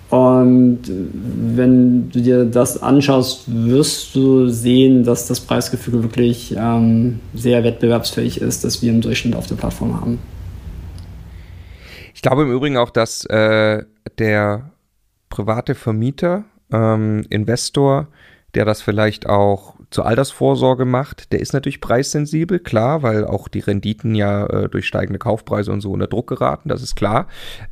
[0.10, 7.64] Und wenn du dir das anschaust, wirst du sehen, dass das Preisgefüge wirklich ähm, sehr
[7.64, 10.20] wettbewerbsfähig ist, dass wir im Durchschnitt auf der Plattform haben.
[12.14, 13.84] Ich glaube im Übrigen auch, dass äh,
[14.20, 14.70] der
[15.30, 18.08] private Vermieter, ähm, Investor,
[18.56, 23.60] der das vielleicht auch zur Altersvorsorge macht, der ist natürlich preissensibel, klar, weil auch die
[23.60, 27.28] Renditen ja äh, durch steigende Kaufpreise und so unter Druck geraten, das ist klar.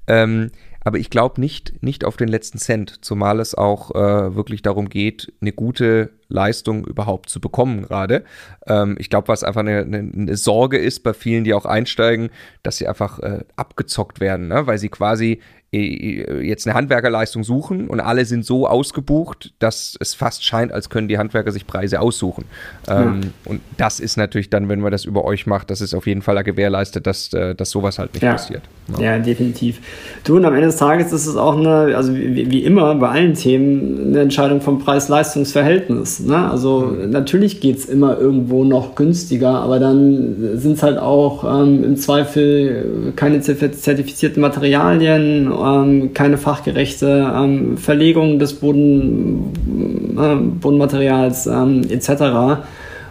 [0.07, 0.51] Ähm,
[0.83, 4.89] aber ich glaube nicht, nicht auf den letzten Cent, zumal es auch äh, wirklich darum
[4.89, 8.23] geht, eine gute Leistung überhaupt zu bekommen gerade.
[8.65, 12.31] Ähm, ich glaube, was einfach eine, eine, Sorge ist bei vielen, die auch einsteigen,
[12.63, 14.65] dass sie einfach äh, abgezockt werden, ne?
[14.65, 15.39] weil sie quasi
[15.73, 21.07] jetzt eine Handwerkerleistung suchen und alle sind so ausgebucht, dass es fast scheint, als können
[21.07, 22.43] die Handwerker sich Preise aussuchen.
[22.89, 23.29] Ähm, ja.
[23.45, 26.21] Und das ist natürlich dann, wenn man das über euch macht, das ist auf jeden
[26.21, 28.33] Fall gewährleistet, dass, äh, dass sowas halt nicht ja.
[28.33, 28.63] passiert.
[28.97, 29.15] Ja.
[29.15, 29.19] ja.
[29.19, 29.79] definitiv.
[30.25, 33.07] Du, und am Ende des Tages ist es auch eine, also wie, wie immer bei
[33.07, 36.19] allen Themen, eine Entscheidung vom Preis-Leistungs-Verhältnis.
[36.19, 36.51] Ne?
[36.51, 37.11] Also mhm.
[37.11, 41.95] natürlich geht es immer irgendwo noch günstiger, aber dann sind es halt auch ähm, im
[41.95, 52.63] Zweifel keine zertifizierten Materialien, ähm, keine fachgerechte ähm, Verlegung des Boden, äh, Bodenmaterials ähm, etc.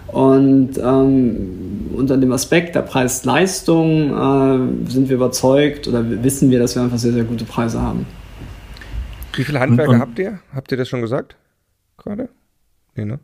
[0.09, 6.75] Und ähm, unter dem Aspekt der Preis-Leistung äh, sind wir überzeugt oder wissen wir, dass
[6.75, 8.07] wir einfach sehr, sehr gute Preise haben.
[9.35, 10.41] Wie viele Handwerker und, und, habt ihr?
[10.55, 11.37] Habt ihr das schon gesagt?
[11.97, 12.29] Gerade?
[12.97, 13.21] Nee, ne?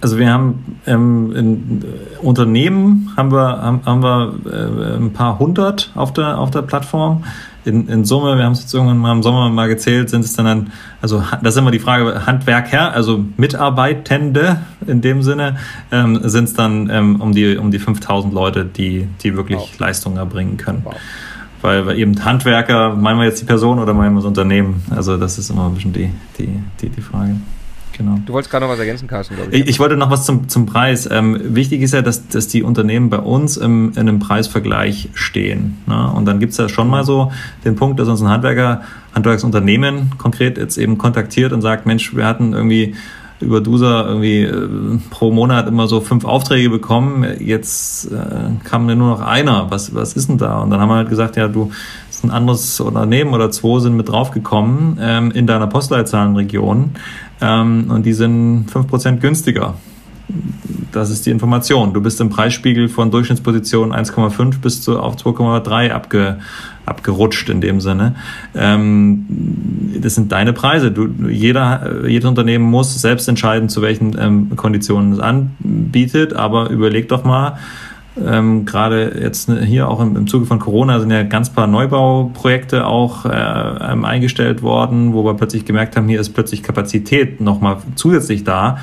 [0.00, 5.38] Also wir haben ähm, in äh, Unternehmen haben wir, haben, haben wir äh, ein paar
[5.38, 7.24] hundert auf der, auf der Plattform.
[7.64, 10.34] In, in Summe, wir haben es jetzt irgendwann mal im Sommer mal gezählt, sind es
[10.34, 10.72] dann, dann
[11.02, 15.56] also das ist immer die Frage, Handwerker, also Mitarbeitende in dem Sinne,
[15.90, 19.78] ähm, sind es dann ähm, um die, um die 5000 Leute, die, die wirklich wow.
[19.80, 20.82] Leistungen erbringen können.
[20.84, 20.94] Wow.
[21.60, 24.84] Weil, weil eben Handwerker, meinen wir jetzt die Person oder meinen wir das Unternehmen?
[24.90, 27.34] Also das ist immer ein bisschen die, die, die, die Frage.
[27.96, 28.18] Genau.
[28.26, 29.62] Du wolltest gerade noch was ergänzen, Carsten, glaube ich.
[29.62, 29.68] ich.
[29.68, 31.08] Ich wollte noch was zum, zum Preis.
[31.10, 35.78] Ähm, wichtig ist ja, dass, dass die Unternehmen bei uns im, in einem Preisvergleich stehen.
[35.86, 36.10] Ne?
[36.10, 37.32] Und dann gibt es ja schon mal so
[37.64, 38.82] den Punkt, dass uns ein Handwerker,
[39.14, 42.94] Handwerksunternehmen konkret jetzt eben kontaktiert und sagt, Mensch, wir hatten irgendwie
[43.40, 47.24] über Duser irgendwie äh, pro Monat immer so fünf Aufträge bekommen.
[47.38, 49.70] Jetzt äh, kam nur noch einer.
[49.70, 50.60] Was, was ist denn da?
[50.60, 51.70] Und dann haben wir halt gesagt, ja, du,
[52.16, 56.92] ist ein anderes Unternehmen oder zwei sind mit draufgekommen ähm, in deiner Postleitzahlenregion
[57.40, 59.74] ähm, und die sind fünf Prozent günstiger.
[60.92, 61.92] Das ist die Information.
[61.92, 66.38] Du bist im Preisspiegel von Durchschnittsposition 1,5 bis zu auf 2,3 abge,
[66.84, 68.16] abgerutscht in dem Sinne.
[68.54, 69.26] Ähm,
[70.00, 70.90] das sind deine Preise.
[70.90, 77.08] Du, jeder, jedes Unternehmen muss selbst entscheiden, zu welchen ähm, Konditionen es anbietet, aber überleg
[77.08, 77.58] doch mal,
[78.24, 82.86] ähm, Gerade jetzt hier auch im, im Zuge von Corona sind ja ganz paar Neubauprojekte
[82.86, 87.78] auch äh, ähm, eingestellt worden, wo wir plötzlich gemerkt haben, hier ist plötzlich Kapazität nochmal
[87.94, 88.78] zusätzlich da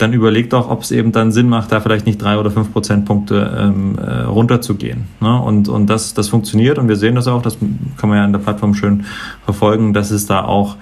[0.00, 2.72] dann überlegt auch, ob es eben dann Sinn macht, da vielleicht nicht drei oder fünf
[2.72, 5.04] Prozentpunkte ähm, äh, runterzugehen.
[5.20, 5.40] Ne?
[5.40, 7.58] Und, und das, das funktioniert und wir sehen das auch, das
[7.98, 9.04] kann man ja in der Plattform schön
[9.44, 10.76] verfolgen, dass es da auch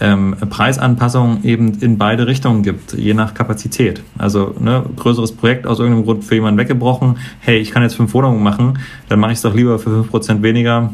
[0.00, 4.02] ähm, Preisanpassungen eben in beide Richtungen gibt, je nach Kapazität.
[4.18, 8.12] Also ne, größeres Projekt aus irgendeinem Grund für jemanden weggebrochen, hey, ich kann jetzt fünf
[8.14, 8.78] Wohnungen machen,
[9.08, 10.92] dann mache ich es doch lieber für fünf Prozent weniger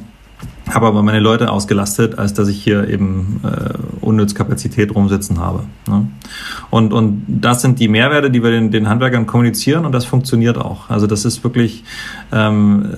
[0.74, 5.64] habe aber meine Leute ausgelastet, als dass ich hier eben äh, unnütz Kapazität rumsitzen habe.
[5.88, 6.06] Ne?
[6.70, 10.58] Und, und das sind die Mehrwerte, die wir den, den Handwerkern kommunizieren und das funktioniert
[10.58, 10.88] auch.
[10.88, 11.84] Also das ist wirklich,
[12.32, 12.88] ähm,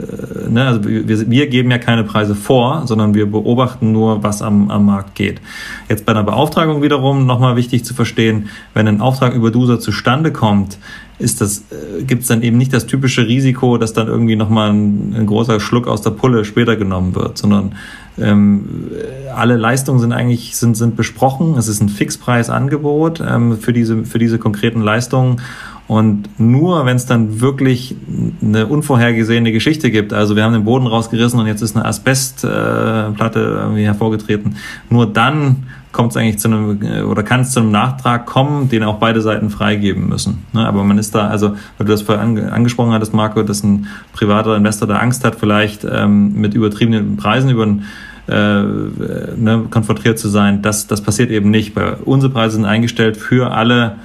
[0.46, 4.42] äh, ne, also wir, wir geben ja keine Preise vor, sondern wir beobachten nur, was
[4.42, 5.40] am, am Markt geht.
[5.88, 10.32] Jetzt bei einer Beauftragung wiederum nochmal wichtig zu verstehen, wenn ein Auftrag über DUSA zustande
[10.32, 10.78] kommt,
[11.22, 14.70] ist das, äh, gibt es dann eben nicht das typische Risiko, dass dann irgendwie nochmal
[14.70, 17.74] ein, ein großer Schluck aus der Pulle später genommen wird, sondern
[18.18, 18.90] ähm,
[19.34, 21.56] alle Leistungen sind eigentlich sind, sind besprochen.
[21.56, 25.40] Es ist ein Fixpreisangebot ähm, für, diese, für diese konkreten Leistungen.
[25.88, 27.96] Und nur wenn es dann wirklich
[28.40, 33.40] eine unvorhergesehene Geschichte gibt, also wir haben den Boden rausgerissen und jetzt ist eine Asbestplatte
[33.40, 34.56] äh, irgendwie hervorgetreten,
[34.88, 38.68] nur dann kommt es eigentlich zu einem äh, oder kann es zu einem Nachtrag kommen,
[38.68, 40.44] den auch beide Seiten freigeben müssen.
[40.52, 40.66] Ne?
[40.66, 44.56] Aber man ist da, also weil du das vorhin angesprochen hattest, Marco, dass ein privater
[44.56, 47.84] Investor da Angst hat, vielleicht ähm, mit übertriebenen Preisen über ein
[48.28, 51.76] äh, ne, konfrontiert zu sein, das, das passiert eben nicht.
[51.76, 53.96] Weil unsere Preise sind eingestellt für alle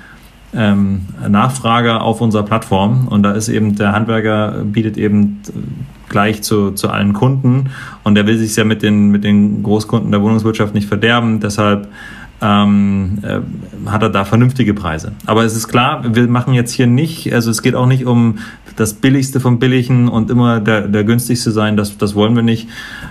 [0.53, 3.07] ähm, Nachfrager auf unserer Plattform.
[3.07, 5.41] Und da ist eben der Handwerker bietet eben
[6.09, 7.69] gleich zu, zu allen Kunden.
[8.03, 11.87] Und der will sich ja mit den, mit den Großkunden der Wohnungswirtschaft nicht verderben, deshalb
[12.41, 13.39] ähm, äh,
[13.89, 15.13] hat er da vernünftige Preise.
[15.25, 18.37] Aber es ist klar, wir machen jetzt hier nicht, also es geht auch nicht um
[18.77, 22.69] das Billigste vom Billigen und immer der, der günstigste sein, das, das wollen wir nicht.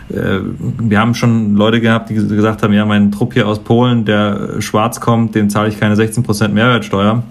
[0.09, 0.39] Äh,
[0.79, 4.61] wir haben schon Leute gehabt, die gesagt haben, ja, mein Trupp hier aus Polen, der
[4.61, 7.23] schwarz kommt, dem zahle ich keine 16% Mehrwertsteuer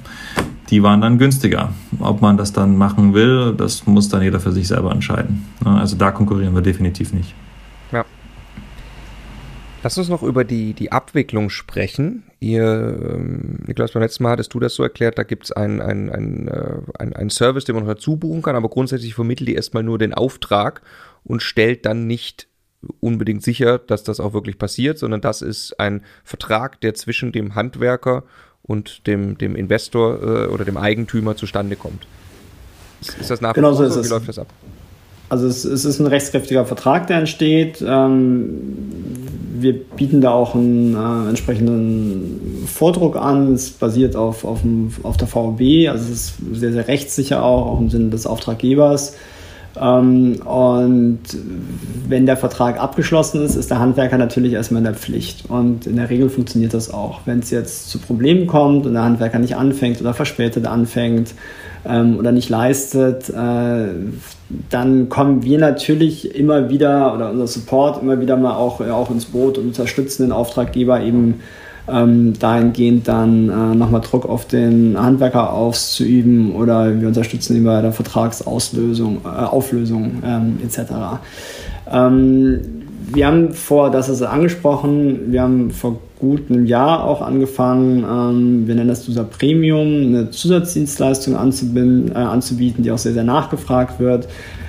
[0.70, 1.70] die waren dann günstiger.
[2.00, 5.46] Ob man das dann machen will, das muss dann jeder für sich selber entscheiden.
[5.64, 7.36] Also da konkurrieren wir definitiv nicht.
[7.92, 8.04] Ja.
[9.86, 12.24] Lass uns noch über die, die Abwicklung sprechen.
[12.40, 15.80] Ihr, ähm, Niklas, beim letzten Mal hattest du das so erklärt, da gibt es einen
[15.80, 19.48] ein, ein, äh, ein, ein Service, den man noch dazu buchen kann, aber grundsätzlich vermittelt
[19.48, 20.82] ihr erstmal nur den Auftrag
[21.24, 22.48] und stellt dann nicht
[23.00, 27.54] unbedingt sicher, dass das auch wirklich passiert, sondern das ist ein Vertrag, der zwischen dem
[27.54, 28.24] Handwerker
[28.64, 32.08] und dem, dem Investor äh, oder dem Eigentümer zustande kommt.
[33.02, 34.08] Ist, ist das nach genau so ist es.
[34.08, 34.48] Wie läuft das ab?
[35.30, 37.84] Also es, es, ist ein rechtskräftiger Vertrag, der entsteht.
[37.86, 38.62] Ähm,
[39.58, 43.54] wir bieten da auch einen äh, entsprechenden Vordruck an.
[43.54, 47.68] Es basiert auf, auf, dem, auf der VOB, also es ist sehr, sehr rechtssicher auch,
[47.68, 49.16] auch im Sinne des Auftraggebers.
[49.80, 51.22] Ähm, und
[52.08, 55.50] wenn der Vertrag abgeschlossen ist, ist der Handwerker natürlich erstmal in der Pflicht.
[55.50, 57.22] Und in der Regel funktioniert das auch.
[57.26, 61.34] Wenn es jetzt zu Problemen kommt und der Handwerker nicht anfängt oder verspätet anfängt
[61.86, 63.88] ähm, oder nicht leistet, äh,
[64.70, 69.26] dann kommen wir natürlich immer wieder oder unser Support immer wieder mal auch, auch ins
[69.26, 71.42] Boot und unterstützen den Auftraggeber eben
[71.88, 77.82] ähm, dahingehend dann äh, nochmal Druck auf den Handwerker auszuüben oder wir unterstützen ihn bei
[77.82, 80.80] der Vertragsauslösung, äh, ähm, etc.
[81.92, 88.04] Ähm, wir haben vor, das ist angesprochen, wir haben vor gut einem Jahr auch angefangen,
[88.04, 93.24] ähm, wir nennen das User Premium, eine Zusatzdienstleistung anzubinden, äh, anzubieten, die auch sehr, sehr
[93.24, 94.28] nachgefragt wird.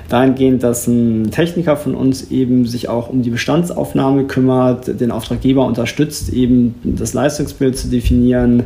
[0.08, 5.64] Dahingehend, dass ein Techniker von uns eben sich auch um die Bestandsaufnahme kümmert, den Auftraggeber
[5.66, 8.64] unterstützt, eben das Leistungsbild zu definieren,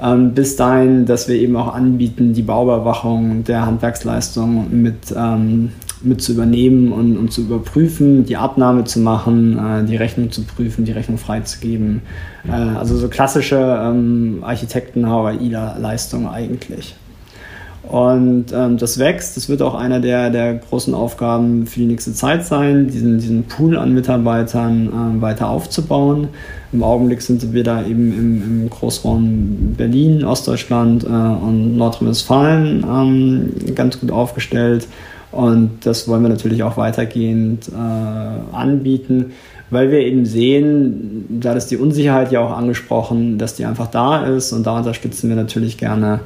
[0.00, 5.70] ähm, bis dahin, dass wir eben auch anbieten, die Bauüberwachung der Handwerksleistung mit, ähm,
[6.06, 10.42] mit zu übernehmen und, und zu überprüfen, die Abnahme zu machen, äh, die Rechnung zu
[10.42, 12.02] prüfen, die Rechnung freizugeben.
[12.48, 16.94] Äh, also so klassische ähm, Architekten-HWI-Leistung eigentlich.
[17.88, 19.36] Und ähm, das wächst.
[19.36, 23.44] Das wird auch einer der, der großen Aufgaben für die nächste Zeit sein, diesen, diesen
[23.44, 26.28] Pool an Mitarbeitern ähm, weiter aufzubauen.
[26.72, 33.74] Im Augenblick sind wir da eben im, im Großraum Berlin, Ostdeutschland äh, und Nordrhein-Westfalen ähm,
[33.74, 34.88] ganz gut aufgestellt.
[35.36, 39.32] Und das wollen wir natürlich auch weitergehend äh, anbieten,
[39.68, 44.24] weil wir eben sehen, da ist die Unsicherheit ja auch angesprochen, dass die einfach da
[44.24, 46.20] ist und da unterstützen wir natürlich gerne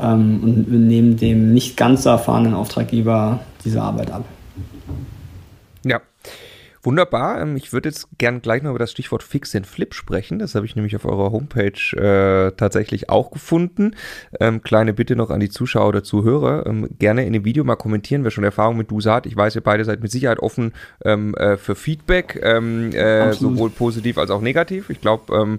[0.00, 4.24] ähm, und nehmen dem nicht ganz so erfahrenen Auftraggeber diese Arbeit ab.
[6.86, 7.40] Wunderbar.
[7.42, 10.38] Ähm, ich würde jetzt gern gleich noch über das Stichwort Fix and Flip sprechen.
[10.38, 13.96] Das habe ich nämlich auf eurer Homepage äh, tatsächlich auch gefunden.
[14.38, 16.64] Ähm, kleine Bitte noch an die Zuschauer oder Zuhörer.
[16.64, 19.26] Ähm, gerne in dem Video mal kommentieren, wer schon Erfahrung mit DUSA hat.
[19.26, 20.74] Ich weiß, ihr beide seid mit Sicherheit offen
[21.04, 24.88] ähm, äh, für Feedback, ähm, äh, sowohl positiv als auch negativ.
[24.88, 25.58] Ich glaube,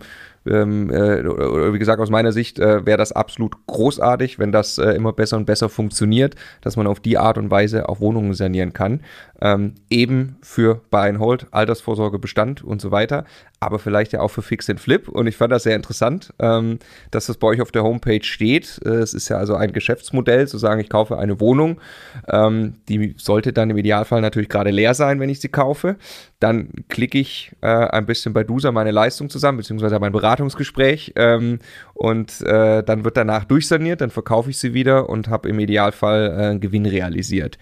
[0.50, 4.91] ähm, äh, wie gesagt, aus meiner Sicht äh, wäre das absolut großartig, wenn das äh,
[4.91, 8.74] immer besser und besser funktioniert, dass man auf die Art und Weise auch Wohnungen sanieren
[8.74, 9.02] kann.
[9.39, 13.26] Ähm, eben für Buy and Hold, Altersvorsorge, Bestand und so weiter,
[13.60, 15.08] aber vielleicht ja auch für Fix and Flip.
[15.08, 16.80] Und ich fand das sehr interessant, ähm,
[17.12, 18.80] dass das bei euch auf der Homepage steht.
[18.86, 21.80] Äh, es ist ja also ein Geschäftsmodell, zu sagen, ich kaufe eine Wohnung.
[22.28, 25.98] Ähm, die sollte dann im Idealfall natürlich gerade leer sein, wenn ich sie kaufe.
[26.39, 31.14] Dann klicke ich äh, ein bisschen bei Dusa meine Leistung zusammen, beziehungsweise mein Beratungsgespräch.
[31.16, 31.60] Ähm,
[31.94, 36.54] und äh, dann wird danach durchsaniert, dann verkaufe ich sie wieder und habe im Idealfall
[36.56, 37.58] äh, Gewinn realisiert.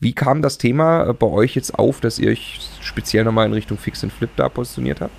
[0.00, 3.52] Wie kam das Thema äh, bei euch jetzt auf, dass ihr euch speziell nochmal in
[3.52, 5.14] Richtung Fix and Flip da positioniert habt?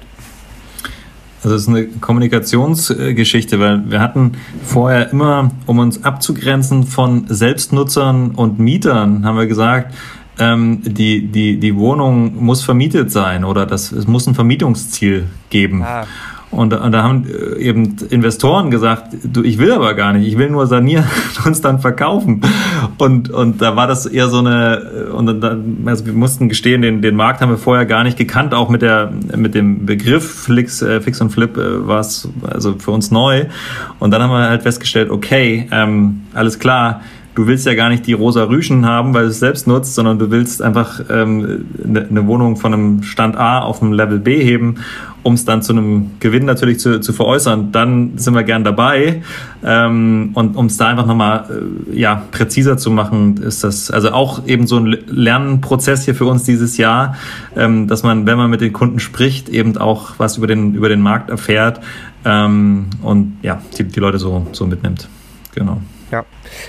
[1.44, 4.34] Also es ist eine Kommunikationsgeschichte, weil wir hatten
[4.64, 9.94] vorher immer, um uns abzugrenzen von Selbstnutzern und Mietern, haben wir gesagt,
[10.40, 15.84] ähm, die, die, die Wohnung muss vermietet sein oder das, es muss ein Vermietungsziel geben.
[15.84, 16.06] Ah.
[16.50, 20.38] Und, und, da haben äh, eben Investoren gesagt, du, ich will aber gar nicht, ich
[20.38, 21.06] will nur sanieren
[21.38, 22.42] und uns dann verkaufen.
[22.98, 26.82] Und, und da war das eher so eine, äh, und dann, also wir mussten gestehen,
[26.82, 30.44] den, den Markt haben wir vorher gar nicht gekannt, auch mit der, mit dem Begriff
[30.44, 33.46] Flix, äh, Fix und Flip äh, war es also für uns neu.
[34.00, 37.02] Und dann haben wir halt festgestellt, okay, ähm, alles klar,
[37.38, 40.18] du willst ja gar nicht die rosa Rüschen haben, weil du es selbst nutzt, sondern
[40.18, 44.44] du willst einfach ähm, eine, eine Wohnung von einem Stand A auf dem Level B
[44.44, 44.78] heben,
[45.22, 47.72] um es dann zu einem Gewinn natürlich zu, zu veräußern.
[47.72, 49.22] Dann sind wir gern dabei.
[49.64, 51.46] Ähm, und um es da einfach nochmal
[51.92, 56.26] äh, ja, präziser zu machen, ist das also auch eben so ein Lernprozess hier für
[56.26, 57.18] uns dieses Jahr,
[57.56, 60.90] ähm, dass man, wenn man mit den Kunden spricht, eben auch was über den, über
[60.90, 61.82] den Markt erfährt
[62.26, 65.08] ähm, und ja, die, die Leute so, so mitnimmt.
[65.54, 65.80] Genau.
[66.12, 66.26] Ja.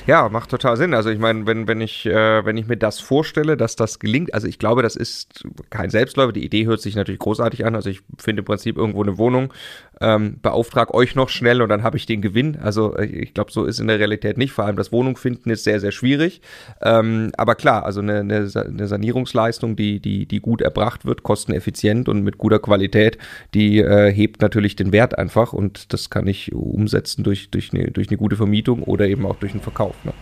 [0.06, 0.94] Ja, macht total Sinn.
[0.94, 4.34] Also ich meine, wenn, wenn ich, äh, wenn ich mir das vorstelle, dass das gelingt,
[4.34, 6.32] also ich glaube, das ist kein Selbstläufer.
[6.32, 7.76] Die Idee hört sich natürlich großartig an.
[7.76, 9.52] Also ich finde im Prinzip irgendwo eine Wohnung,
[10.00, 12.56] ähm, beauftrag euch noch schnell und dann habe ich den Gewinn.
[12.56, 14.52] Also äh, ich glaube, so ist in der Realität nicht.
[14.52, 16.40] Vor allem das Wohnung finden ist sehr, sehr schwierig.
[16.82, 22.08] Ähm, aber klar, also eine, eine, eine Sanierungsleistung, die, die, die gut erbracht wird, kosteneffizient
[22.08, 23.18] und mit guter Qualität,
[23.54, 27.90] die äh, hebt natürlich den Wert einfach und das kann ich umsetzen durch, durch, eine,
[27.90, 29.94] durch eine gute Vermietung oder eben auch durch einen Verkauf.
[30.04, 30.12] Ne?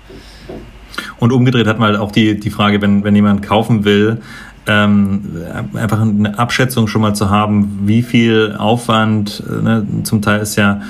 [1.19, 4.21] Und umgedreht hat man halt auch die, die Frage, wenn, wenn jemand kaufen will,
[4.69, 5.23] ähm,
[5.75, 10.81] einfach eine Abschätzung schon mal zu haben, wie viel Aufwand, ne, zum Teil ist ja,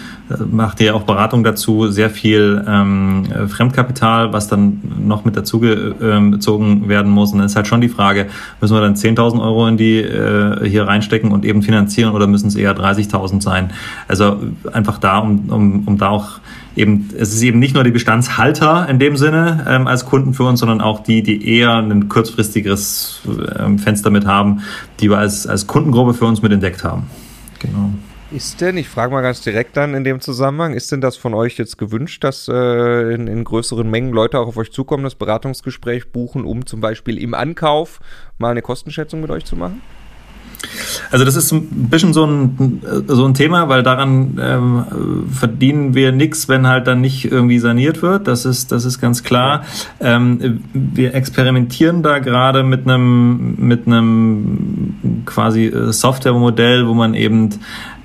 [0.51, 6.89] macht ihr auch Beratung dazu, sehr viel ähm, Fremdkapital, was dann noch mit dazu gezogen
[6.89, 7.33] werden muss.
[7.33, 8.27] Und dann ist halt schon die Frage,
[8.61, 12.49] müssen wir dann 10.000 Euro in die äh, hier reinstecken und eben finanzieren oder müssen
[12.49, 13.73] es eher 30.000 sein?
[14.09, 14.41] Also
[14.73, 16.41] einfach da, um, um, um da auch
[16.77, 20.45] eben, es ist eben nicht nur die Bestandshalter in dem Sinne ähm, als Kunden für
[20.45, 23.23] uns, sondern auch die, die eher ein kurzfristigeres
[23.59, 24.63] ähm, Fenster mit haben,
[25.01, 27.11] die wir als, als Kundengruppe für uns mit entdeckt haben.
[27.59, 27.91] Genau.
[28.33, 31.33] Ist denn, ich frage mal ganz direkt dann in dem Zusammenhang, ist denn das von
[31.33, 35.15] euch jetzt gewünscht, dass äh, in, in, größeren Mengen Leute auch auf euch zukommen, das
[35.15, 38.01] Beratungsgespräch buchen, um zum Beispiel im Ankauf
[38.39, 39.81] mal eine Kostenschätzung mit euch zu machen?
[41.11, 44.85] Also das ist ein bisschen so ein, so ein Thema, weil daran ähm,
[45.33, 48.27] verdienen wir nichts, wenn halt dann nicht irgendwie saniert wird.
[48.27, 49.65] Das ist, das ist ganz klar.
[50.01, 57.51] Ähm, wir experimentieren da gerade mit einem mit einem quasi äh, Softwaremodell, wo man eben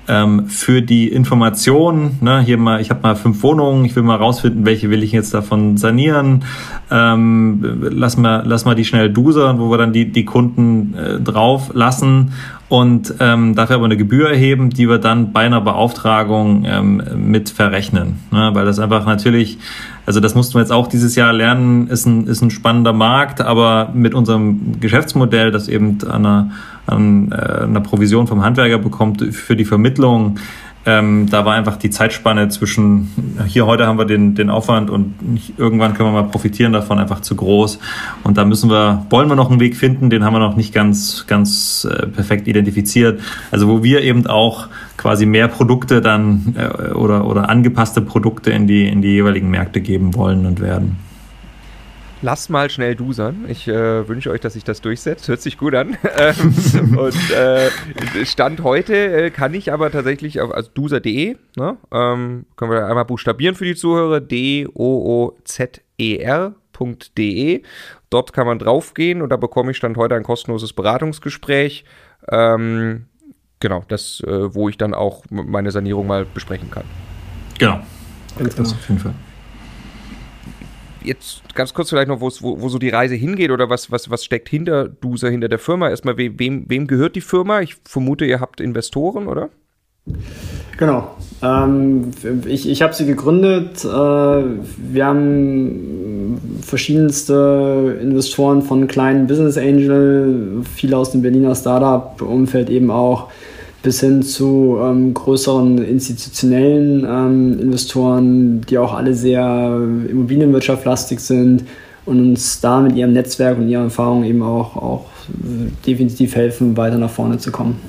[0.08, 4.16] ähm, für die Information, ne, hier mal, ich habe mal fünf Wohnungen, ich will mal
[4.16, 6.44] rausfinden, welche will ich jetzt davon sanieren,
[6.90, 11.20] ähm, lass mal, lass mal die schnell dusern, wo wir dann die, die Kunden äh,
[11.20, 12.32] drauf lassen
[12.68, 17.50] und ähm, dafür aber eine Gebühr erheben, die wir dann bei einer Beauftragung ähm, mit
[17.50, 18.20] verrechnen.
[18.30, 18.50] Ne?
[18.54, 19.58] Weil das einfach natürlich,
[20.04, 23.40] also das mussten wir jetzt auch dieses Jahr lernen, ist ein, ist ein spannender Markt,
[23.40, 26.50] aber mit unserem Geschäftsmodell, das eben an einer,
[26.86, 30.38] an äh, einer Provision vom Handwerker bekommt für die Vermittlung,
[30.84, 35.14] ähm, da war einfach die Zeitspanne zwischen hier heute haben wir den, den Aufwand und
[35.56, 37.78] irgendwann können wir mal profitieren davon einfach zu groß.
[38.24, 40.74] Und da müssen wir, wollen wir noch einen Weg finden, den haben wir noch nicht
[40.74, 43.20] ganz, ganz äh, perfekt identifiziert.
[43.50, 48.66] Also wo wir eben auch quasi mehr Produkte dann äh, oder, oder angepasste Produkte in
[48.66, 50.96] die, in die jeweiligen Märkte geben wollen und werden.
[52.24, 53.46] Lasst mal schnell dusern.
[53.48, 55.26] Ich äh, wünsche euch, dass sich das durchsetzt.
[55.26, 55.96] Hört sich gut an.
[56.14, 57.70] Ähm, und äh,
[58.24, 61.76] Stand heute äh, kann ich aber tatsächlich auf also duser.de, ne?
[61.90, 64.82] ähm, können wir einmal buchstabieren für die Zuhörer, D-O-O-Z-E-R.de.
[68.10, 71.84] Dort kann man draufgehen und da bekomme ich Stand heute ein kostenloses Beratungsgespräch.
[72.30, 73.06] Ähm,
[73.58, 76.84] genau, das, äh, wo ich dann auch meine Sanierung mal besprechen kann.
[77.58, 77.80] Genau.
[78.38, 78.68] Ganz genau.
[78.68, 79.14] Auf jeden Fall
[81.04, 84.24] jetzt ganz kurz vielleicht noch, wo, wo so die Reise hingeht oder was, was, was
[84.24, 85.88] steckt hinter Duser, hinter der Firma?
[85.88, 87.60] Erstmal, wem, wem gehört die Firma?
[87.60, 89.50] Ich vermute, ihr habt Investoren, oder?
[90.78, 91.14] Genau.
[91.42, 92.10] Ähm,
[92.46, 93.84] ich ich habe sie gegründet.
[93.84, 102.90] Äh, wir haben verschiedenste Investoren von kleinen Business Angel, viele aus dem Berliner Startup-Umfeld eben
[102.90, 103.28] auch
[103.82, 111.64] bis hin zu ähm, größeren institutionellen ähm, Investoren, die auch alle sehr immobilienwirtschaftlastig sind
[112.06, 115.06] und uns da mit ihrem Netzwerk und ihrer Erfahrung eben auch, auch
[115.86, 117.80] definitiv helfen, weiter nach vorne zu kommen.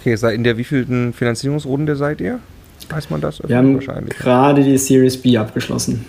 [0.00, 2.40] Okay, in der wievielten Finanzierungsrunde seid ihr?
[2.88, 3.40] Weiß man das?
[3.46, 6.04] Wir haben gerade die Series B abgeschlossen.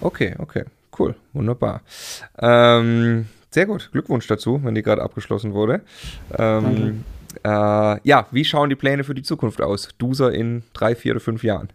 [0.00, 0.64] Okay, okay,
[0.98, 1.82] cool, wunderbar.
[2.40, 5.82] Ähm, sehr gut, Glückwunsch dazu, wenn die gerade abgeschlossen wurde.
[6.38, 7.04] Ähm,
[7.44, 9.88] äh, ja, wie schauen die Pläne für die Zukunft aus?
[9.98, 11.68] Duser in drei, vier oder fünf Jahren?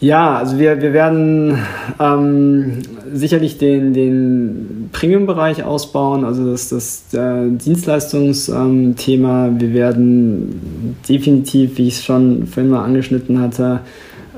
[0.00, 1.56] Ja, also wir, wir werden
[1.98, 9.46] ähm, sicherlich den, den Premium-Bereich ausbauen, also das, das äh, Dienstleistungsthema.
[9.46, 13.80] Ähm, wir werden definitiv, wie ich es schon vorhin mal angeschnitten hatte,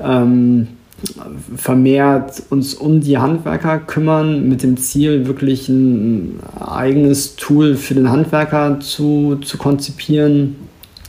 [0.01, 0.67] ähm,
[1.55, 8.09] vermehrt uns um die Handwerker kümmern, mit dem Ziel, wirklich ein eigenes Tool für den
[8.09, 10.55] Handwerker zu, zu konzipieren,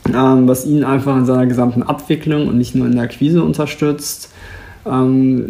[0.07, 4.31] ähm, was ihn einfach in seiner gesamten Abwicklung und nicht nur in der Akquise unterstützt.
[4.85, 5.45] Ähm,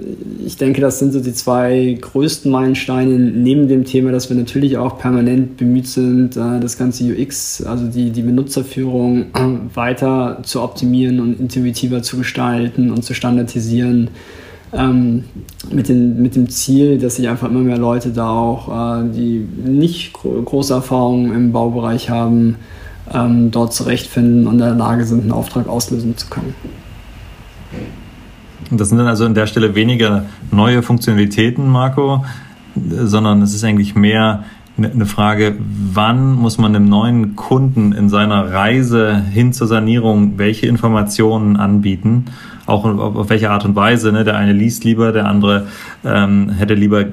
[0.46, 4.78] ich denke, das sind so die zwei größten Meilensteine neben dem Thema, dass wir natürlich
[4.78, 10.62] auch permanent bemüht sind, äh, das ganze UX, also die, die Benutzerführung äh, weiter zu
[10.62, 14.10] optimieren und intuitiver zu gestalten und zu standardisieren.
[14.72, 15.24] Ähm,
[15.72, 19.48] mit, den, mit dem Ziel, dass sich einfach immer mehr Leute da auch, äh, die
[19.66, 22.56] nicht große Erfahrungen im Baubereich haben,
[23.12, 26.54] ähm, dort zurechtfinden und in der Lage sind, einen Auftrag auslösen zu können.
[28.72, 32.24] Das sind dann also an der Stelle weniger neue Funktionalitäten, Marco,
[32.76, 34.44] sondern es ist eigentlich mehr
[34.78, 40.68] eine Frage, wann muss man einem neuen Kunden in seiner Reise hin zur Sanierung welche
[40.68, 42.26] Informationen anbieten,
[42.66, 44.12] auch auf, auf welche Art und Weise.
[44.12, 44.24] Ne?
[44.24, 45.68] Der eine liest lieber, der andere
[46.06, 47.06] ähm, hätte lieber äh,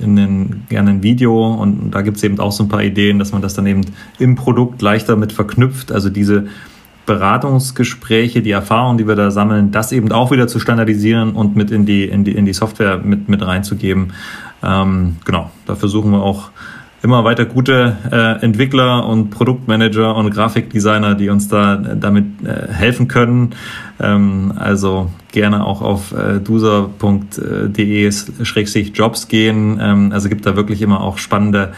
[0.00, 3.18] in den, gerne ein Video und da gibt es eben auch so ein paar Ideen,
[3.18, 3.80] dass man das dann eben
[4.18, 6.46] im Produkt leichter mit verknüpft, also diese
[7.10, 11.72] Beratungsgespräche, die Erfahrungen, die wir da sammeln, das eben auch wieder zu standardisieren und mit
[11.72, 14.12] in die, in die, in die Software mit, mit reinzugeben.
[14.62, 16.52] Ähm, genau, da versuchen wir auch
[17.02, 22.72] immer weiter gute äh, Entwickler und Produktmanager und Grafikdesigner, die uns da äh, damit äh,
[22.72, 23.56] helfen können.
[23.98, 29.80] Ähm, also gerne auch auf äh, duser.de-jobs gehen.
[29.82, 31.72] Ähm, also gibt da wirklich immer auch spannende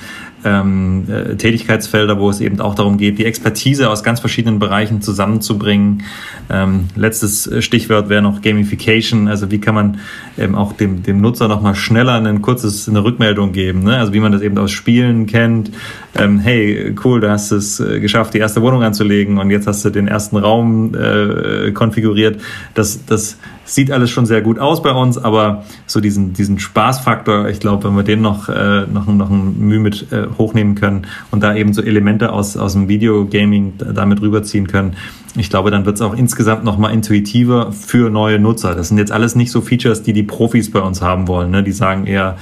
[0.44, 5.00] ähm, äh, Tätigkeitsfelder, wo es eben auch darum geht, die Expertise aus ganz verschiedenen Bereichen
[5.00, 6.02] zusammenzubringen.
[6.50, 9.98] Ähm, letztes Stichwort wäre noch Gamification, also wie kann man
[10.38, 13.98] eben auch dem, dem Nutzer nochmal schneller ein kurzes, eine Rückmeldung geben, ne?
[13.98, 15.70] also wie man das eben aus Spielen kennt.
[16.18, 19.84] Ähm, hey, cool, du hast es äh, geschafft, die erste Wohnung anzulegen und jetzt hast
[19.84, 22.40] du den ersten Raum äh, konfiguriert.
[22.74, 27.48] Das, das sieht alles schon sehr gut aus bei uns, aber so diesen, diesen Spaßfaktor,
[27.48, 31.06] ich glaube, wenn wir den noch, äh, noch, noch ein Mühe mit äh, hochnehmen können
[31.30, 34.96] und da eben so Elemente aus, aus dem Videogaming damit rüberziehen können,
[35.34, 38.74] ich glaube, dann wird es auch insgesamt nochmal intuitiver für neue Nutzer.
[38.74, 41.50] Das sind jetzt alles nicht so Features, die die Profis bei uns haben wollen.
[41.50, 41.62] Ne?
[41.62, 42.36] Die sagen eher,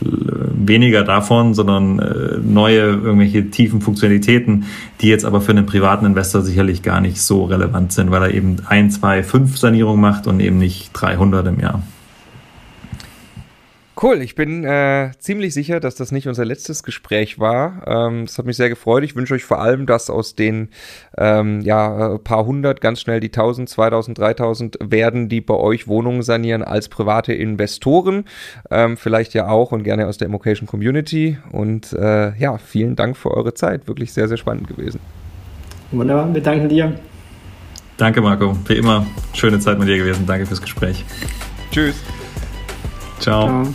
[0.00, 4.64] weniger davon, sondern äh, neue irgendwelche tiefen Funktionalitäten,
[5.00, 8.34] die jetzt aber für einen privaten Investor sicherlich gar nicht so relevant sind, weil er
[8.34, 11.82] eben ein, zwei, fünf Sanierungen macht und eben nicht 300 im Jahr.
[14.00, 17.82] Cool, ich bin äh, ziemlich sicher, dass das nicht unser letztes Gespräch war.
[17.86, 19.02] Ähm, das hat mich sehr gefreut.
[19.04, 20.68] Ich wünsche euch vor allem, dass aus den
[21.16, 25.88] ähm, ja, äh, paar hundert ganz schnell die 1000, 2000, 3000 werden, die bei euch
[25.88, 28.26] Wohnungen sanieren als private Investoren.
[28.70, 31.38] Ähm, vielleicht ja auch und gerne aus der Immocation Community.
[31.50, 33.88] Und äh, ja, vielen Dank für eure Zeit.
[33.88, 35.00] Wirklich sehr, sehr spannend gewesen.
[35.90, 36.92] Wunderbar, wir danken dir.
[37.96, 38.58] Danke, Marco.
[38.66, 40.26] Wie immer, schöne Zeit mit dir gewesen.
[40.26, 41.02] Danke fürs Gespräch.
[41.70, 41.96] Tschüss.
[43.20, 43.46] Ciao.
[43.46, 43.74] Ciao.